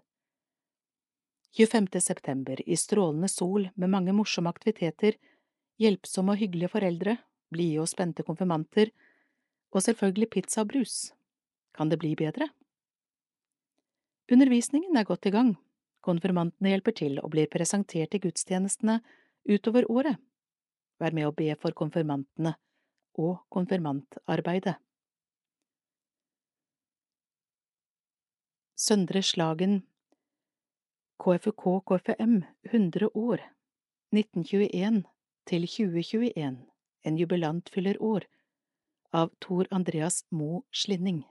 [1.54, 1.88] 25.
[2.02, 5.20] september, i strålende sol med mange morsomme aktiviteter,
[5.78, 7.18] hjelpsomme og hyggelige foreldre,
[7.54, 8.90] blide og spente konfirmanter,
[9.74, 11.14] og selvfølgelig pizza og brus.
[11.74, 12.50] Kan det bli bedre?
[14.32, 15.56] Undervisningen er godt i gang,
[16.02, 19.00] konfirmantene hjelper til og blir presentert i gudstjenestene
[19.50, 20.18] utover året.
[21.02, 22.56] Vær med å be for konfirmantene
[23.20, 24.78] og konfirmantarbeidet.
[28.84, 29.78] Søndre Slagen
[31.24, 33.40] KFUK KFM 100 år
[34.12, 34.98] 1921
[35.48, 36.58] til 2021
[37.08, 38.26] En jubilant fyller år
[39.14, 41.22] av Tor Andreas Mo Slinning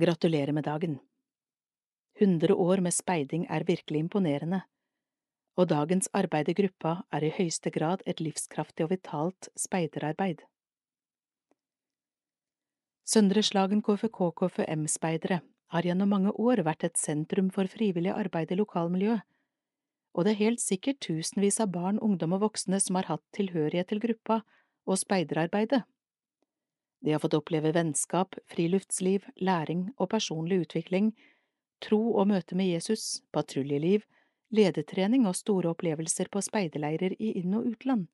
[0.00, 0.96] Gratulerer med dagen!
[2.20, 4.62] Hundre år med speiding er virkelig imponerende,
[5.60, 10.40] og dagens arbeid i gruppa er i høyeste grad et livskraftig og vitalt speiderarbeid.
[13.02, 15.40] Søndre Slagen KFK-KFM-speidere
[15.74, 19.24] har gjennom mange år vært et sentrum for frivillig arbeid i lokalmiljøet,
[20.12, 23.88] og det er helt sikkert tusenvis av barn, ungdom og voksne som har hatt tilhørighet
[23.90, 24.42] til gruppa
[24.86, 25.82] og speiderarbeidet.
[27.02, 31.10] De har fått oppleve vennskap, friluftsliv, læring og personlig utvikling,
[31.82, 34.04] tro og møte med Jesus, patruljeliv,
[34.54, 38.06] ledetrening og store opplevelser på speiderleirer i inn- og utland.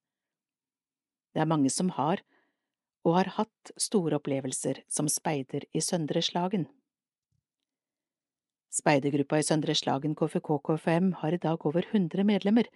[1.34, 2.22] Det er mange som har,
[3.08, 6.66] og har hatt, store opplevelser som speider i Søndre Slagen.
[8.68, 12.68] Speidergruppa i Søndre Slagen KFK-KFM har i dag over 100 medlemmer,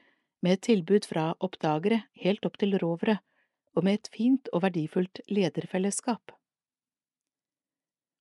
[0.43, 3.21] med et tilbud fra oppdagere helt opp til rovere,
[3.77, 6.33] og med et fint og verdifullt lederfellesskap.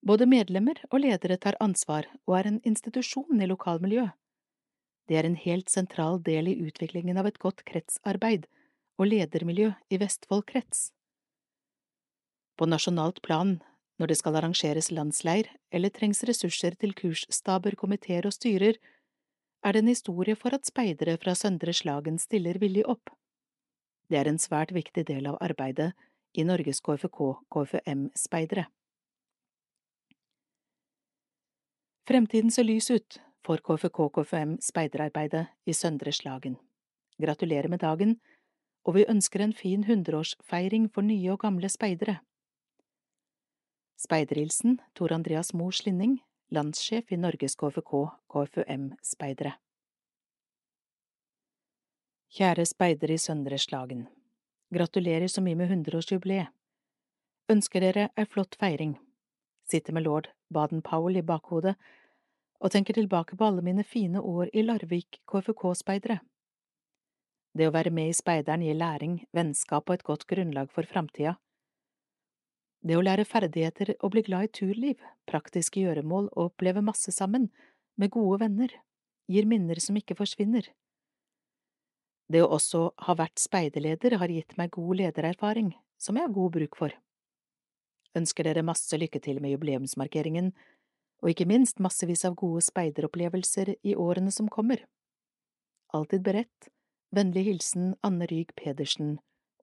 [0.06, 4.14] Både medlemmer og ledere tar ansvar og er en institusjon i lokalmiljøet.
[5.10, 8.48] Det er en helt sentral del i utviklingen av et godt kretsarbeid
[9.00, 10.92] og ledermiljø i Vestfold krets.
[12.62, 13.56] På nasjonalt plan,
[13.98, 18.78] når det skal arrangeres landsleir eller trengs ressurser til kursstaber, komiteer og styrer,
[19.66, 23.10] er det en historie for at speidere fra Søndre Slagen stiller villig opp.
[24.14, 25.90] Det er en svært viktig del av arbeidet
[26.38, 28.70] i Norges KFK-KFM-speidere.
[32.06, 36.62] Fremtiden ser lys ut for KFK-KFM-speiderarbeidet i Søndre Slagen.
[37.18, 38.20] Gratulerer med dagen,
[38.86, 42.22] og vi ønsker en fin hundreårsfeiring for nye og gamle speidere.
[44.02, 49.52] Speiderhilsen Tor Andreas Mo Slinning, landssjef i Norges KFK-KFUM-speidere.
[52.34, 54.08] Kjære speidere i Søndre Slagen.
[54.74, 56.50] Gratulerer så mye med hundreårsjubileet.
[57.54, 58.96] Ønsker dere ei flott feiring.
[59.70, 61.76] Sitter med lord Baden-Powell i bakhodet
[62.58, 66.18] og tenker tilbake på alle mine fine år i Larvik KFK-speidere.
[67.54, 71.38] Det å være med i speideren gir læring, vennskap og et godt grunnlag for framtida.
[72.82, 77.52] Det å lære ferdigheter og bli glad i turliv, praktiske gjøremål og oppleve masse sammen,
[78.00, 78.74] med gode venner,
[79.30, 80.66] gir minner som ikke forsvinner.
[82.32, 86.54] Det å også ha vært speiderleder har gitt meg god ledererfaring, som jeg har god
[86.58, 86.96] bruk for.
[88.18, 90.52] Ønsker dere masse lykke til med jubileumsmarkeringen,
[91.22, 94.82] og ikke minst massevis av gode speideropplevelser i årene som kommer.
[95.94, 96.72] Alltid beredt.
[97.12, 99.18] Vennlig hilsen Anne Ryg Pedersen,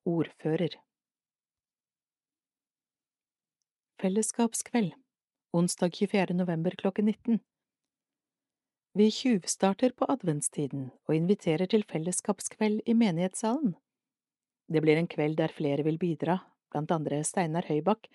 [0.05, 0.77] ordfører.
[4.01, 4.93] Fellesskapskveld
[5.53, 6.35] Onsdag 24.
[6.35, 7.39] november klokken 19
[8.93, 13.73] vi tjuvstarter på adventstiden og inviterer til fellesskapskveld i menighetssalen.
[14.69, 16.39] Det blir en kveld der flere vil bidra,
[16.71, 18.07] blant andre Steinar Høybakk,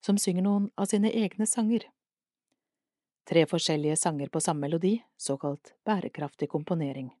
[0.00, 1.84] som synger noen av sine egne sanger.
[3.28, 7.12] Tre forskjellige sanger på samme melodi, såkalt bærekraftig komponering.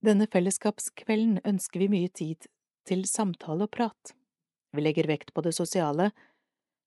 [0.00, 2.48] Denne fellesskapskvelden ønsker vi mye tid
[2.88, 4.16] til samtale og prat.
[4.72, 6.10] Vi legger vekt på det sosiale,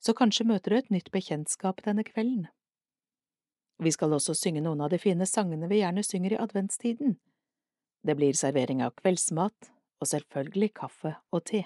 [0.01, 2.47] så kanskje møter du et nytt bekjentskap denne kvelden.
[3.81, 7.17] Vi skal også synge noen av de fine sangene vi gjerne synger i adventstiden.
[8.05, 11.63] Det blir servering av kveldsmat, og selvfølgelig kaffe og te.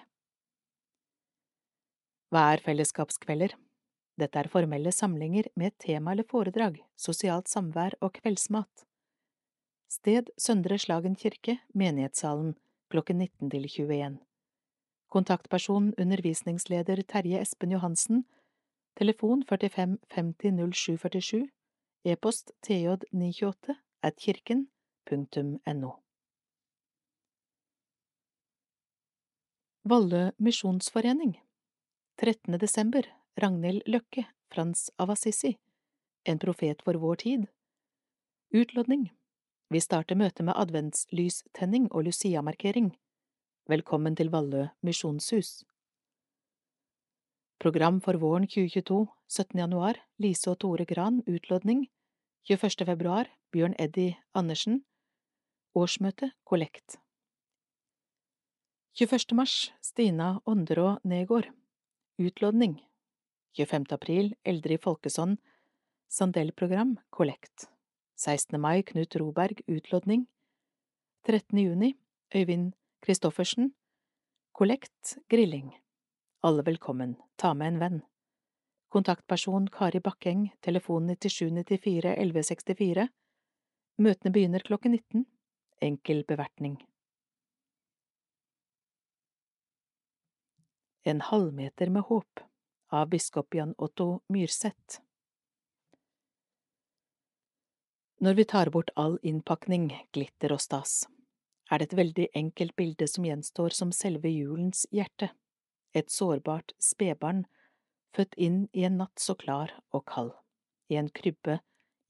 [2.30, 3.56] Hva er fellesskapskvelder?
[4.20, 8.86] Dette er formelle samlinger med et tema eller foredrag, sosialt samvær og kveldsmat.
[9.90, 12.54] Sted Søndre Slagen kirke, menighetssalen,
[12.94, 14.20] klokken 19 til 21.
[15.10, 18.24] Kontaktperson undervisningsleder Terje Espen Johansen,
[18.94, 21.50] telefon 45 50 0747
[22.04, 25.92] e-post tj928 at kirken.no.
[29.82, 31.42] Valle misjonsforening
[32.22, 32.60] 13.
[32.60, 33.06] desember
[33.36, 35.58] Ragnhild Løkke, Frans av Assisi,
[36.24, 37.46] En profet for vår tid
[38.54, 39.10] Utlodning
[39.70, 42.94] Vi starter møtet med adventslystenning og Lucia-markering.
[43.70, 45.60] Velkommen til Vallø misjonshus.
[47.62, 49.60] Program for våren 2022 17.
[49.60, 51.84] januar Lise og Tore Gran utlodning
[52.50, 52.88] 21.
[52.88, 54.80] februar Bjørn Eddie Andersen
[55.78, 56.98] Årsmøte Kollekt
[58.98, 59.38] 21.
[59.38, 61.52] mars Stina Ånderå Negård
[62.18, 62.80] Utlodning
[63.54, 63.86] 25.
[64.00, 65.38] april Eldrid Folkesson
[66.10, 67.70] Sandellprogram Kollekt
[68.18, 68.58] 16.
[68.58, 70.26] mai Knut Roberg Utlodning
[71.28, 71.66] 13.
[71.68, 71.94] juni
[72.34, 73.74] Øyvind Kristoffersen
[74.52, 75.80] Kollekt Grilling.
[76.40, 78.02] Alle velkommen, ta med en venn.
[78.90, 83.08] Kontaktperson Kari Bakkeng, telefon 9794 1164
[84.04, 85.26] Møtene begynner klokken 19
[85.82, 86.76] Enkel bevertning.
[91.04, 92.44] En halvmeter med håp
[92.92, 95.00] av biskop Jan Otto Myrseth.
[98.20, 101.06] Når vi tar bort all innpakning, glitter og stas,
[101.70, 105.32] er det et veldig enkelt bilde som gjenstår som selve julens hjerte,
[105.94, 107.46] et sårbart spedbarn
[108.16, 110.34] født inn i en natt så klar og kald,
[110.90, 111.60] i en krybbe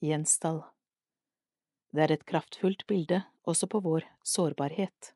[0.01, 0.63] i en stall.
[1.91, 5.13] Det er et kraftfullt bilde også på vår sårbarhet.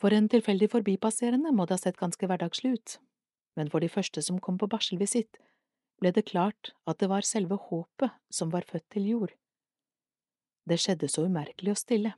[0.00, 2.96] For en tilfeldig forbipasserende må det ha sett ganske hverdagslig ut,
[3.58, 5.36] men for de første som kom på barselvisitt,
[6.00, 9.34] ble det klart at det var selve håpet som var født til jord.
[10.68, 12.14] Det skjedde så umerkelig og stille.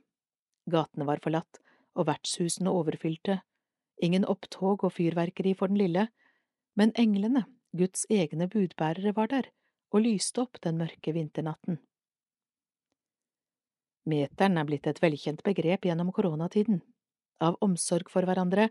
[0.69, 1.59] Gatene var forlatt
[1.95, 3.39] og vertshusene overfylte,
[4.03, 6.07] ingen opptog og fyrverkeri for den lille,
[6.75, 9.51] men englene, Guds egne budbærere, var der
[9.95, 11.79] og lyste opp den mørke vinternatten.
[14.05, 16.81] Meteren er blitt et velkjent begrep gjennom koronatiden.
[17.41, 18.69] Av omsorg for hverandre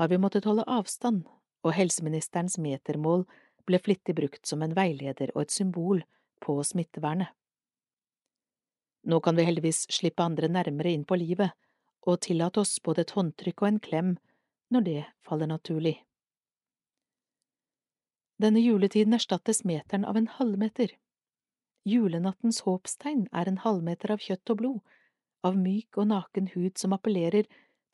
[0.00, 1.24] har vi måttet holde avstand,
[1.62, 3.24] og helseministerens metermål
[3.68, 6.02] ble flittig brukt som en veileder og et symbol
[6.42, 7.30] på smittevernet.
[9.06, 11.54] Nå kan vi heldigvis slippe andre nærmere inn på livet
[12.06, 14.12] og tillate oss både et håndtrykk og en klem
[14.74, 15.94] når det faller naturlig.
[18.42, 20.90] Denne juletiden erstattes meteren av en halvmeter.
[21.86, 24.80] Julenattens håpstegn er en halvmeter av kjøtt og blod,
[25.46, 27.46] av myk og naken hud som appellerer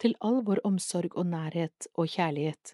[0.02, 2.72] til all vår omsorg og nærhet og kjærlighet.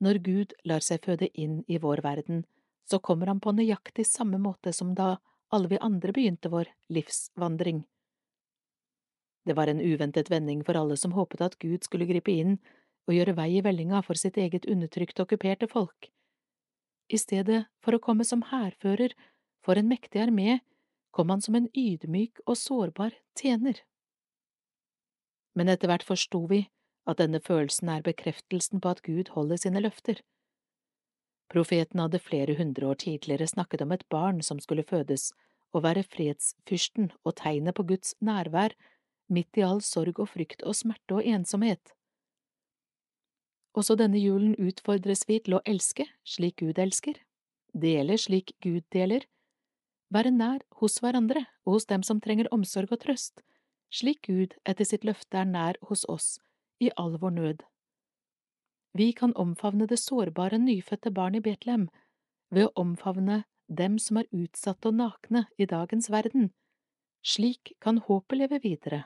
[0.00, 2.44] Når Gud lar seg føde inn i vår verden,
[2.88, 5.16] så kommer han på nøyaktig samme måte som da
[5.54, 7.84] alle vi andre begynte vår livsvandring.
[9.46, 12.58] Det var en uventet vending for alle som håpet at Gud skulle gripe inn
[13.06, 16.10] og gjøre vei i vellinga for sitt eget undertrykte okkuperte folk.
[17.06, 19.14] I stedet for å komme som hærfører
[19.62, 20.58] for en mektig armé,
[21.14, 23.78] kom han som en ydmyk og sårbar tjener.
[25.54, 26.66] Men etter hvert forsto vi
[27.06, 30.18] at denne følelsen er bekreftelsen på at Gud holder sine løfter.
[31.52, 35.30] Profeten hadde flere hundre år tidligere snakket om et barn som skulle fødes
[35.74, 38.74] og være fredsfyrsten og tegnet på Guds nærvær
[39.28, 41.92] midt i all sorg og frykt og smerte og ensomhet.
[43.76, 47.18] Også denne julen utfordres vi til å elske slik Gud elsker,
[47.76, 49.26] dele slik Gud deler,
[50.08, 53.42] være nær hos hverandre og hos dem som trenger omsorg og trøst,
[53.92, 56.36] slik Gud etter sitt løfte er nær hos oss
[56.80, 57.64] i all vår nød.
[58.96, 61.88] Vi kan omfavne det sårbare nyfødte barn i Betlehem
[62.50, 66.48] ved å omfavne dem som er utsatte og nakne i dagens verden.
[67.20, 69.02] Slik kan håpet leve videre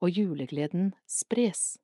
[0.00, 1.76] og julegleden spres.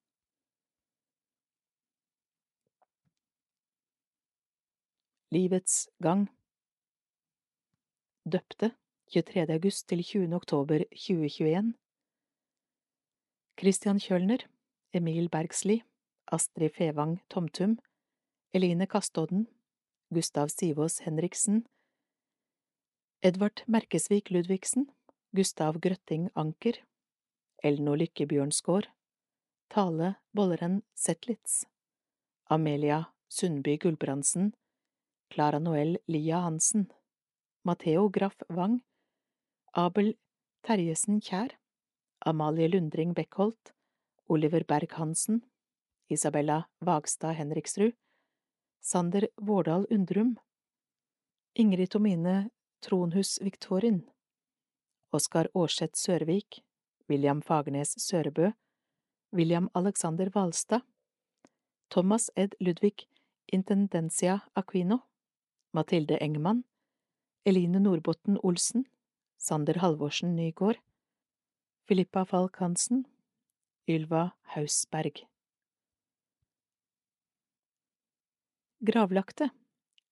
[5.34, 6.28] Livets gang
[8.24, 8.70] Døpte
[9.12, 9.51] 23.
[9.53, 10.30] august til 20.
[10.32, 11.74] oktober 2021
[13.61, 14.47] Christian Kjølner
[14.95, 15.82] Emil Bergsli,
[16.32, 17.78] Astrid Fevang Tomtum,
[18.52, 19.46] Eline Kastodden,
[20.10, 21.66] Gustav Sivås Henriksen,
[23.22, 24.90] Edvard Merkesvik Ludvigsen,
[25.32, 26.74] Gustav Grøtting Anker,
[27.62, 28.88] Elno Lykke Bjørnsgård,
[29.70, 31.64] Tale Bolleren Zetlitz,
[32.50, 34.54] Amelia Sundby Gulbrandsen,
[35.30, 36.90] Clara Noel Lia Hansen,
[37.64, 38.82] Matheo Graff Wang,
[39.74, 40.14] Abel
[40.62, 41.50] Terjesen Kjær,
[42.26, 43.74] Amalie Lundring Beckholt,
[44.28, 45.42] Oliver Berg-Hansen,
[46.09, 47.92] Isabella Vagstad Henriksrud,
[48.80, 50.36] Sander Vårdal Undrum,
[51.55, 52.50] Ingrid Tomine
[52.80, 54.11] Tronhus Viktorin,
[55.11, 56.64] Oskar Aarseth Sørvik,
[57.09, 58.50] William Fagernes Sørebø,
[59.32, 60.80] William Alexander Hvalstad,
[61.90, 63.09] Thomas Ed Ludvig
[63.46, 64.98] Intendencia Aquino,
[65.72, 66.64] Mathilde Engman,
[67.44, 68.84] Eline Nordbotten Olsen,
[69.38, 70.76] Sander Halvorsen Nygård,
[71.88, 73.07] Filippa Falk Hansen,
[73.88, 75.26] Ylva Hausberg
[78.85, 79.47] Gravlagte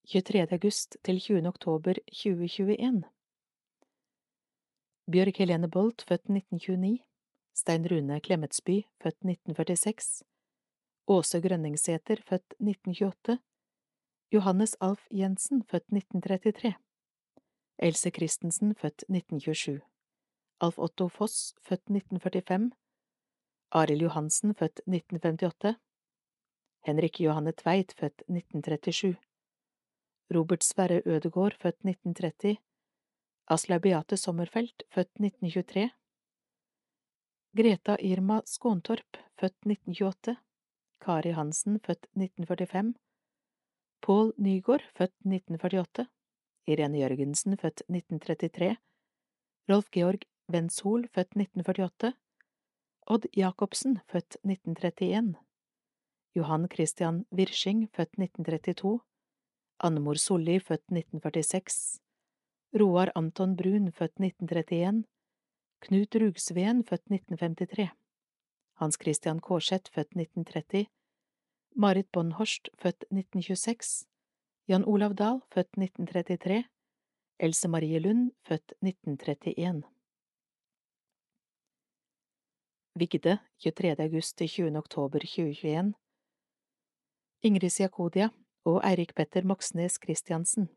[0.08, 0.46] 23.
[0.52, 1.48] august til 20.
[1.48, 3.02] oktober 2021
[5.12, 6.98] Bjørg Helene Bolt, født 1929,
[7.54, 10.24] Stein Rune Klemetsby, født 1946,
[11.06, 13.38] Åse Grønningsæter, født 1928,
[14.32, 16.74] Johannes Alf Jensen, født 1933,
[17.78, 19.80] Else Christensen, født 1927,
[20.60, 22.70] Alf Otto Foss, født 1945,
[23.72, 25.76] Arild Johansen, født 1958,
[26.82, 29.16] Henrik Johanne Tveit, født 1937,
[30.34, 32.56] Robert Sverre Ødegård, født 1930,
[33.46, 35.90] Aslaug Beate Sommerfelt, født 1923,
[37.56, 40.36] Greta Irma Skåntorp, født 1928,
[41.00, 42.94] Kari Hansen, født 1945,
[44.02, 46.06] Pål Nygaard, født 1948,
[46.66, 48.76] Irene Jørgensen, født 1933,
[49.70, 52.12] Rolf Georg Wenshol, født 1948,
[53.06, 55.36] Odd Jacobsen, født 1931,
[56.34, 59.00] Johan Christian Wirsching, født 1932,
[59.84, 62.00] Annemor Solli, født 1946,
[62.80, 65.04] Roar Anton Brun, født 1931,
[65.84, 67.88] Knut Rugsveen, født 1953,
[68.80, 70.86] Hans Christian Kårseth, født 1930,
[71.76, 74.06] Marit Bonhorst, født 1926,
[74.68, 76.64] Jan Olav Dahl, født 1933,
[77.40, 79.82] Else Marie Lund, født 1931.
[82.94, 84.00] Vigde, 23.
[84.00, 84.78] august til 20.
[84.78, 85.94] oktober 2021
[87.42, 88.28] Ingrid Siakodia
[88.70, 90.68] og Eirik Petter Moxnes Christiansen.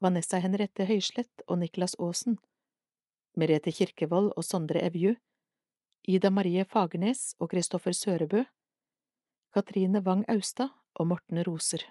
[0.00, 2.38] Vanessa Henriette Høyslett og Niklas Aasen.
[3.36, 5.12] Merete Kirkevold og Sondre Evju.
[6.08, 8.46] Ida Marie Fagernes og Kristoffer Sørebø.
[9.52, 11.84] Katrine Wang Austad og Morten Roser.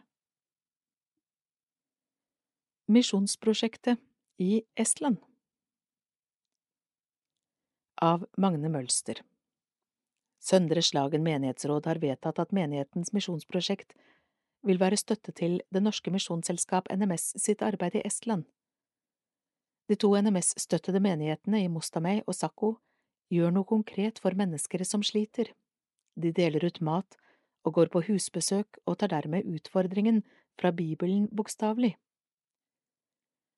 [2.90, 4.02] Misjonsprosjektet
[4.42, 5.22] i Estland.
[8.02, 9.22] Av Magne Mølster
[10.48, 13.98] Søndre Slagen menighetsråd har vedtatt at menighetens misjonsprosjekt
[14.68, 18.46] vil være støtte til Det norske misjonsselskap NMS sitt arbeid i Estland.
[19.88, 22.74] De to NMS-støttede menighetene i Mostamei og Sakko
[23.32, 25.52] gjør noe konkret for mennesker som sliter.
[26.16, 27.20] De deler ut mat
[27.68, 30.24] og går på husbesøk og tar dermed utfordringen
[30.60, 31.96] fra Bibelen bokstavelig.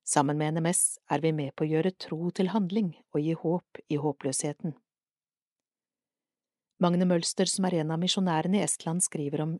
[0.10, 3.82] Sammen med NMS er vi med på å gjøre tro til handling og gi håp
[3.90, 4.74] i håpløsheten.
[6.80, 9.56] Magne Mølster, som er en av misjonærene i Estland, skriver om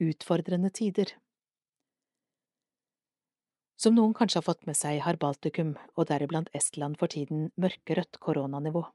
[0.00, 1.12] utfordrende tider.
[3.78, 8.16] Som noen kanskje har fått med seg, har Baltikum, og deriblant Estland, for tiden mørkerødt
[8.24, 8.86] koronanivå.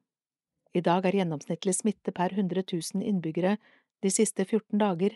[0.73, 3.59] I dag er gjennomsnittlig smitte per 100 000 innbyggere
[4.01, 5.13] de siste 14 dager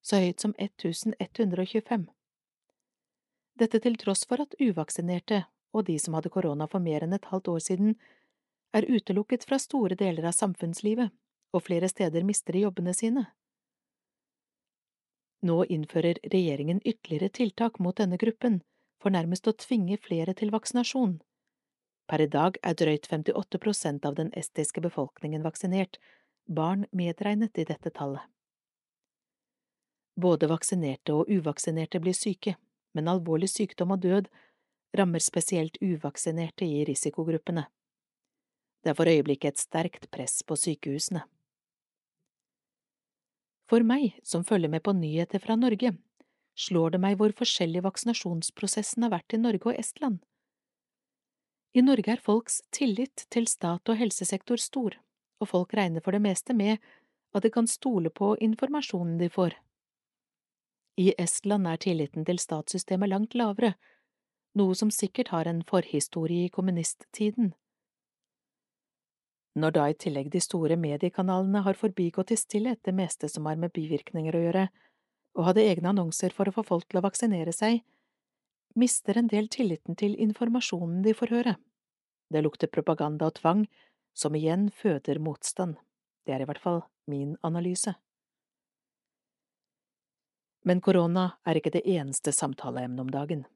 [0.00, 2.06] så høyt som 1125.
[3.60, 5.42] Dette til tross for at uvaksinerte
[5.74, 7.96] og de som hadde korona for mer enn et halvt år siden,
[8.74, 11.10] er utelukket fra store deler av samfunnslivet,
[11.52, 13.26] og flere steder mister de jobbene sine.
[15.42, 18.60] Nå innfører regjeringen ytterligere tiltak mot denne gruppen,
[19.00, 21.20] for nærmest å tvinge flere til vaksinasjon.
[22.10, 25.96] Per i dag er drøyt 58 prosent av den estiske befolkningen vaksinert,
[26.46, 28.26] barn medregnet i dette tallet.
[30.20, 32.56] Både vaksinerte og uvaksinerte blir syke,
[32.92, 34.28] men alvorlig sykdom og død
[34.98, 37.64] rammer spesielt uvaksinerte i risikogruppene.
[38.82, 41.22] Det er for øyeblikket et sterkt press på sykehusene.
[43.70, 45.92] For meg, som følger med på nyheter fra Norge,
[46.58, 50.18] slår det meg hvor forskjellig vaksinasjonsprosessen har vært i Norge og Estland.
[51.78, 54.96] I Norge er folks tillit til stat og helsesektor stor,
[55.38, 56.82] og folk regner for det meste med
[57.30, 59.54] at de kan stole på informasjonen de får.
[60.98, 63.76] I Estland er tilliten til statssystemet langt lavere,
[64.58, 67.54] noe som sikkert har en forhistorie i kommunisttiden.
[69.58, 73.58] Når da i tillegg de store mediekanalene har forbigått i stillhet det meste som har
[73.58, 74.66] med bivirkninger å gjøre,
[75.38, 77.82] og hadde egne annonser for å få folk til å vaksinere seg,
[78.78, 81.56] mister en del tilliten til informasjonen de får høre.
[82.30, 83.64] Det lukter propaganda og tvang,
[84.14, 85.76] som igjen føder motstand.
[86.26, 87.96] Det er i hvert fall min analyse.
[90.62, 93.46] Men korona er ikke det eneste samtaleemnet om dagen.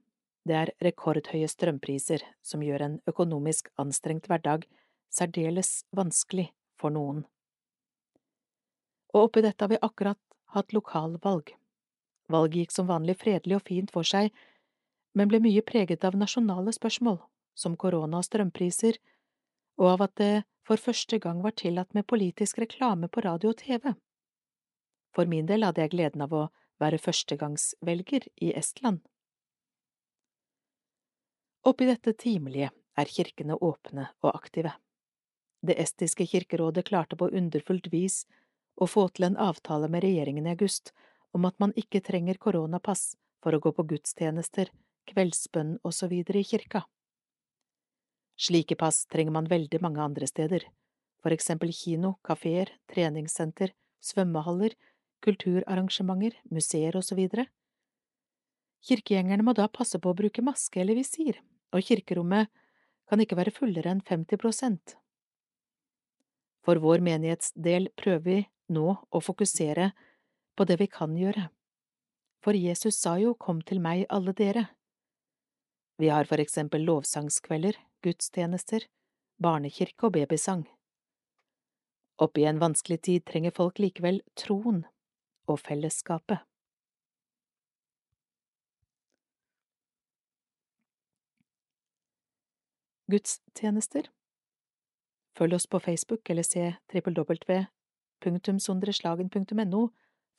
[0.45, 4.65] Det er rekordhøye strømpriser som gjør en økonomisk anstrengt hverdag
[5.13, 6.51] særdeles vanskelig
[6.81, 7.25] for noen.
[9.15, 10.21] Og oppi dette har vi akkurat
[10.55, 11.55] hatt lokalvalg.
[12.31, 14.33] Valget gikk som vanlig fredelig og fint for seg,
[15.15, 17.21] men ble mye preget av nasjonale spørsmål,
[17.55, 18.99] som korona og strømpriser,
[19.79, 20.35] og av at det
[20.67, 23.93] for første gang var tillatt med politisk reklame på radio og TV.
[25.15, 26.47] For min del hadde jeg gleden av å
[26.83, 29.05] være førstegangsvelger i Estland.
[31.65, 34.75] Oppi dette timelige er kirkene åpne og aktive.
[35.65, 38.25] Det estiske kirkerådet klarte på underfullt vis
[38.77, 40.93] å få til en avtale med regjeringen i august
[41.33, 44.69] om at man ikke trenger koronapass for å gå på gudstjenester,
[45.09, 46.13] kveldsbønn osv.
[46.13, 46.85] i kirka.
[48.37, 50.67] Slike pass trenger man veldig mange andre steder,
[51.23, 53.73] for eksempel kino, kafeer, treningssenter,
[54.05, 54.75] svømmehaller,
[55.25, 57.47] kulturarrangementer, museer videre.
[58.85, 61.41] Kirkegjengerne må da passe på å bruke maske eller visir,
[61.73, 62.51] og kirkerommet
[63.09, 64.97] kan ikke være fullere enn 50 prosent.
[66.65, 68.39] For vår menighetsdel prøver vi
[68.73, 69.91] nå å fokusere
[70.57, 71.51] på det vi kan gjøre,
[72.45, 74.69] for Jesus sa jo Kom til meg, alle dere.
[76.01, 78.87] Vi har for eksempel lovsangskvelder, gudstjenester,
[79.41, 80.65] barnekirke og babysang.
[82.25, 84.85] Oppi en vanskelig tid trenger folk likevel troen
[85.51, 86.45] og fellesskapet.
[93.11, 94.09] Gudstjenester
[95.35, 99.89] Følg oss på Facebook eller se www.sondreslagen.no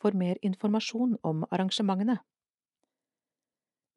[0.02, 2.18] for mer informasjon om arrangementene.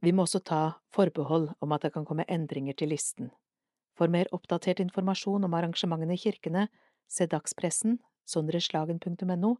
[0.03, 3.30] Vi må også ta forbehold om at det kan komme endringer til listen.
[3.99, 6.68] For mer oppdatert informasjon om arrangementene i kirkene,
[7.09, 9.57] se dagspressen, sondreslagen.no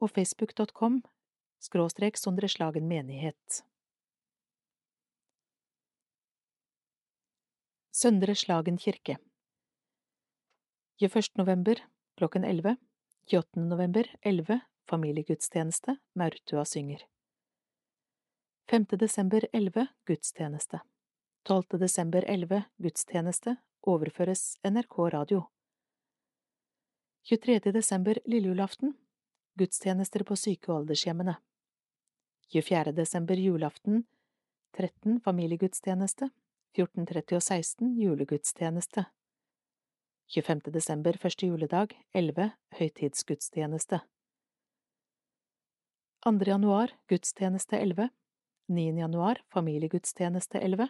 [0.00, 1.02] og facebook.com
[1.60, 3.64] skråstrek Sondreslagen menighet.
[7.92, 9.16] Søndre Slagen kirke
[10.98, 11.36] 21.
[11.36, 11.80] november
[12.14, 12.76] klokken 11
[13.26, 13.60] 28.
[13.60, 17.02] november 11 familiegudstjeneste Maurtua synger
[18.70, 18.86] 5.
[18.98, 20.80] desember 11 gudstjeneste
[21.42, 21.78] 12.
[21.78, 25.42] desember 11 gudstjeneste overføres NRK radio
[27.28, 27.72] 23.
[27.72, 28.94] desember lillejulaften
[29.54, 31.36] gudstjenester på syke- og aldershjemmene
[32.48, 32.92] 24.
[32.92, 34.06] desember julaften
[34.78, 36.30] 13 familiegudstjeneste
[36.78, 39.04] 14.30 og 16 julegudstjeneste
[40.26, 40.72] 25.
[40.74, 42.48] desember første juledag 11
[42.80, 44.00] høytidsgudstjeneste
[46.26, 46.32] 2.
[46.50, 48.08] januar gudstjeneste 11
[48.66, 48.96] 9.
[48.98, 50.88] januar familiegudstjeneste 11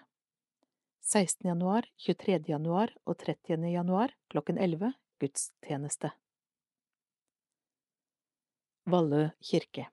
[1.05, 1.45] 16.
[1.51, 2.49] januar, 23.
[2.49, 3.61] januar og 30.
[3.68, 6.14] januar klokken 11 gudstjeneste
[8.89, 9.91] Vallø kirke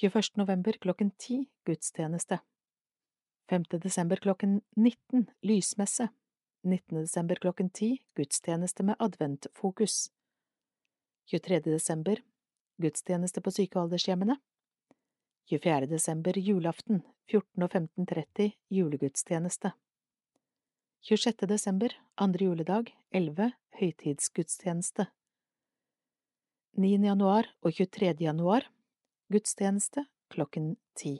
[0.00, 0.40] 21.
[0.40, 2.40] november klokken 10 gudstjeneste
[3.52, 3.68] 5.
[3.84, 6.08] desember klokken 19 lysmesse
[6.62, 7.00] 19.
[7.00, 10.10] desember klokken 10 gudstjeneste med adventfokus
[11.24, 11.60] 23.
[11.60, 12.20] desember
[12.76, 14.36] gudstjeneste på sykealdershjemmene.
[15.48, 15.86] 24.
[15.86, 17.00] desember julaften
[17.32, 19.72] 14 og 15.30 julegudstjeneste
[21.08, 21.46] 26.
[21.48, 25.06] desember andre juledag 11 høytidsgudstjeneste
[26.76, 26.92] 9.
[27.08, 28.12] januar og 23.
[28.20, 28.68] januar
[29.32, 31.16] gudstjeneste klokken 10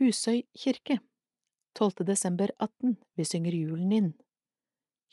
[0.00, 1.00] Husøy kirke
[1.72, 2.04] 12.
[2.04, 4.12] desember 18 Vi synger julen inn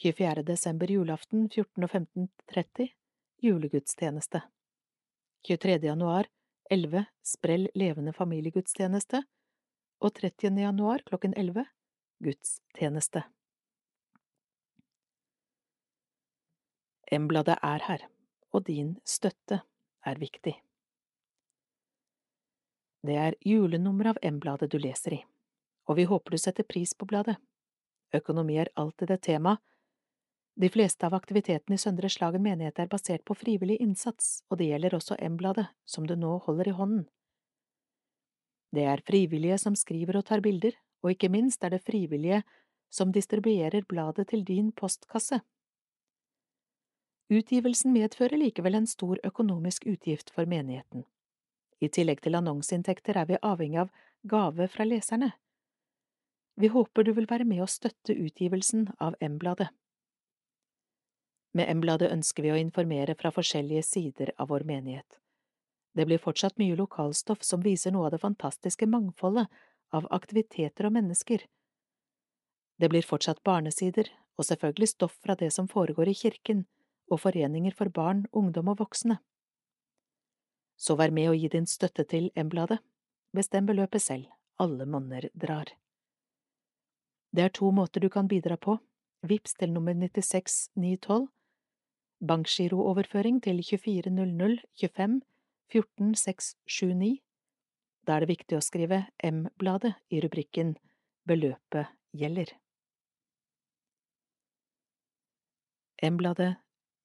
[0.03, 0.43] 24.
[0.43, 2.89] desember julaften 14 og 15.30
[3.41, 4.41] julegudstjeneste
[5.47, 5.78] 23.
[5.84, 6.28] januar
[6.70, 9.24] 11 Sprell levende familiegudstjeneste
[10.01, 10.58] og 30.
[10.62, 11.66] januar klokken 11
[12.24, 13.24] gudstjeneste.
[17.12, 18.08] M-bladet er her,
[18.51, 19.62] og din støtte
[20.06, 20.56] er viktig.
[23.06, 25.22] Det er julenummer av M-bladet du leser i,
[25.86, 27.38] og vi håper du setter pris på bladet.
[28.13, 29.57] Økonomi er alltid et tema.
[30.55, 34.69] De fleste av aktivitetene i Søndre Slagen menighet er basert på frivillig innsats, og det
[34.69, 37.03] gjelder også M-bladet, som du nå holder i hånden.
[38.75, 42.41] Det er frivillige som skriver og tar bilder, og ikke minst er det frivillige
[42.91, 45.41] som distribuerer bladet til din postkasse.
[47.31, 51.03] Utgivelsen medfører likevel en stor økonomisk utgift for menigheten.
[51.81, 53.89] I tillegg til annonseinntekter er vi avhengig av
[54.23, 55.33] gave fra leserne.
[56.56, 59.68] Vi håper du vil være med å støtte utgivelsen av M-bladet.
[61.56, 65.20] Med M-bladet ønsker vi å informere fra forskjellige sider av vår menighet.
[65.95, 69.47] Det blir fortsatt mye lokalstoff som viser noe av det fantastiske mangfoldet
[69.95, 71.45] av aktiviteter og mennesker.
[72.80, 76.66] Det blir fortsatt barnesider, og selvfølgelig stoff fra det som foregår i kirken
[77.12, 79.22] og foreninger for barn, ungdom og voksne.
[80.76, 82.82] Så vær med og gi din støtte til M-bladet.
[83.36, 84.28] Bestem beløpet selv,
[84.60, 85.72] alle monner drar.
[87.36, 88.77] Det er to måter du kan bidra på,
[89.27, 91.25] vips til nummer 96912,
[92.23, 95.21] bankgirooverføring til 240025
[95.73, 97.19] 14679.
[98.07, 100.77] Da er det viktig å skrive M-bladet i rubrikken
[101.27, 102.53] Beløpet gjelder.
[106.05, 106.53] M-bladet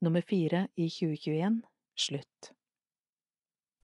[0.04, 1.62] nummer fire i 2021
[1.96, 2.52] slutt.